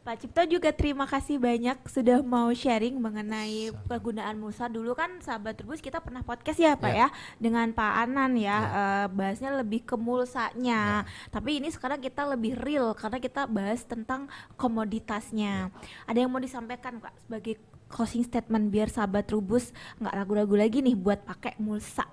[0.00, 3.84] Pak Cipto juga terima kasih banyak sudah mau sharing mengenai Sama.
[3.84, 4.64] penggunaan Musa.
[4.64, 6.98] Dulu kan sahabat Trubus kita pernah podcast ya Pak Ya.
[7.04, 8.56] ya dengan Pak Anan ya, Ya.
[8.56, 11.04] eh, bahasnya lebih ke mulsanya.
[11.28, 14.24] Tapi ini sekarang kita lebih real karena kita bahas tentang
[14.56, 15.68] komoditasnya.
[16.08, 17.60] Ada yang mau disampaikan Pak sebagai
[17.90, 22.06] closing statement biar sahabat Trubus nggak ragu-ragu lagi nih buat pakai mulsa.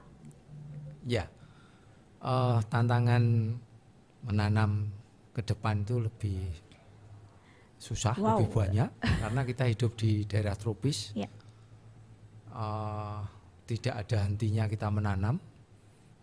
[1.08, 1.30] Ya,
[2.20, 3.56] uh, tantangan
[4.28, 4.92] menanam
[5.32, 6.42] ke depan itu lebih
[7.78, 8.42] susah, Wow.
[8.42, 11.14] lebih banyak karena kita hidup di daerah tropis.
[11.14, 11.30] Ya.
[12.52, 13.22] Uh,
[13.70, 15.38] tidak ada hentinya kita menanam.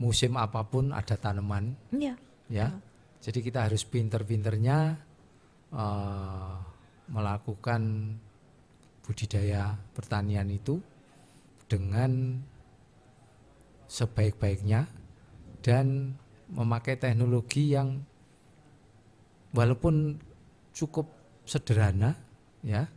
[0.03, 2.19] Musim apa pun ada tanaman, Iya.
[2.51, 2.75] ya.
[3.23, 4.99] Jadi kita harus pinter-pinternya
[5.71, 6.59] uh,
[7.09, 7.81] melakukan
[9.05, 10.81] budidaya pertanian itu
[11.69, 12.41] dengan
[13.87, 14.89] sebaik-baiknya
[15.61, 16.17] dan
[16.49, 18.01] memakai teknologi yang
[19.53, 20.17] walaupun
[20.75, 21.07] cukup
[21.45, 22.17] sederhana
[22.65, 22.89] ya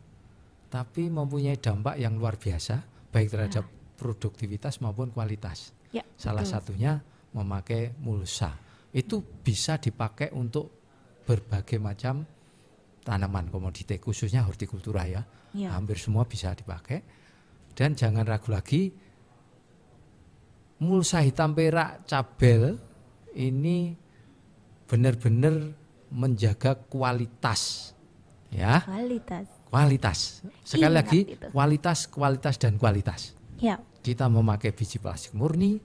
[0.68, 3.64] tapi mempunyai dampak yang luar biasa baik terhadap
[3.96, 5.72] produktivitas maupun kualitas.
[5.90, 6.54] Ya, Salah betul.
[6.54, 6.92] satunya
[7.32, 8.52] memakai mulsa.
[8.92, 10.68] Itu bisa dipakai untuk
[11.24, 12.24] berbagai macam
[13.04, 15.24] tanaman komoditi khususnya hortikultura ya.
[15.52, 15.72] Ya.
[15.72, 17.00] Hampir semua bisa dipakai.
[17.72, 18.90] Dan jangan ragu lagi
[20.78, 22.78] mulsa hitam perak cabel
[23.34, 23.94] ini
[24.86, 25.74] benar-benar
[26.08, 27.92] menjaga kualitas
[28.48, 29.46] ya Kualitas.
[29.68, 30.18] kualitas
[30.64, 31.46] sekali Ingat lagi itu.
[31.52, 33.82] kualitas kualitas dan kualitas Ya.
[34.00, 35.82] kita memakai biji plastik murni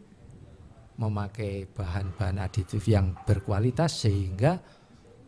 [0.96, 4.62] memakai bahan-bahan aditif yang berkualitas sehingga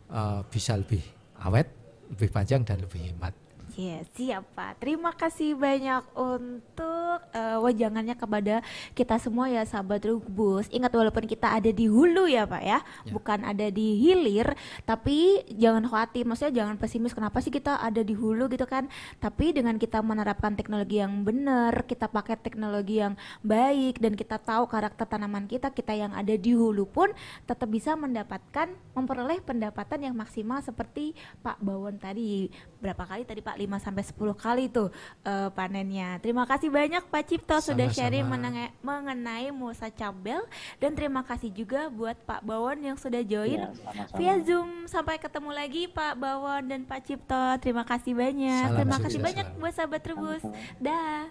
[0.08, 1.02] eh, bisa lebih
[1.42, 1.66] awet
[2.06, 3.34] lebih panjang dan lebih hemat
[3.76, 4.80] Ya, siap Pak.
[4.80, 8.64] Terima kasih banyak untuk eh, wajangannya kepada
[8.96, 10.64] kita semua ya sahabat Rubus.
[10.72, 13.12] Ingat walaupun kita ada di hulu ya Pak ya, Ya.
[13.12, 14.48] bukan ada di hilir,
[14.88, 18.88] tapi jangan khawatir, maksudnya jangan pesimis kenapa sih kita ada di hulu gitu kan.
[19.20, 23.12] Tapi dengan kita menerapkan teknologi yang benar, kita pakai teknologi yang
[23.44, 27.12] baik dan kita tahu karakter tanaman kita, kita yang ada di hulu pun
[27.44, 31.12] tetap bisa mendapatkan memperoleh pendapatan yang maksimal seperti
[31.44, 32.48] Pak Bawon tadi.
[32.80, 34.88] Berapa kali tadi Pak 5 sampai 10 kali tuh
[35.20, 36.16] eh, panennya.
[36.18, 37.98] Terima kasih banyak Pak Cipto sudah Sama-sama.
[37.98, 40.46] sharing menenge- mengenai Musa Cabel
[40.76, 43.70] dan terima kasih juga buat Pak Bawon yang sudah join Ya,
[44.14, 44.86] via Zoom.
[44.86, 47.44] Sampai ketemu lagi Pak Bawon dan Pak Cipto.
[47.58, 48.62] Terima kasih banyak.
[48.64, 49.60] Salam terima kasih banyak selalu.
[49.60, 50.00] buat sahabat.
[50.06, 50.56] Sama-sama.
[50.78, 51.22] Dah.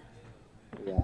[0.82, 1.00] Ya.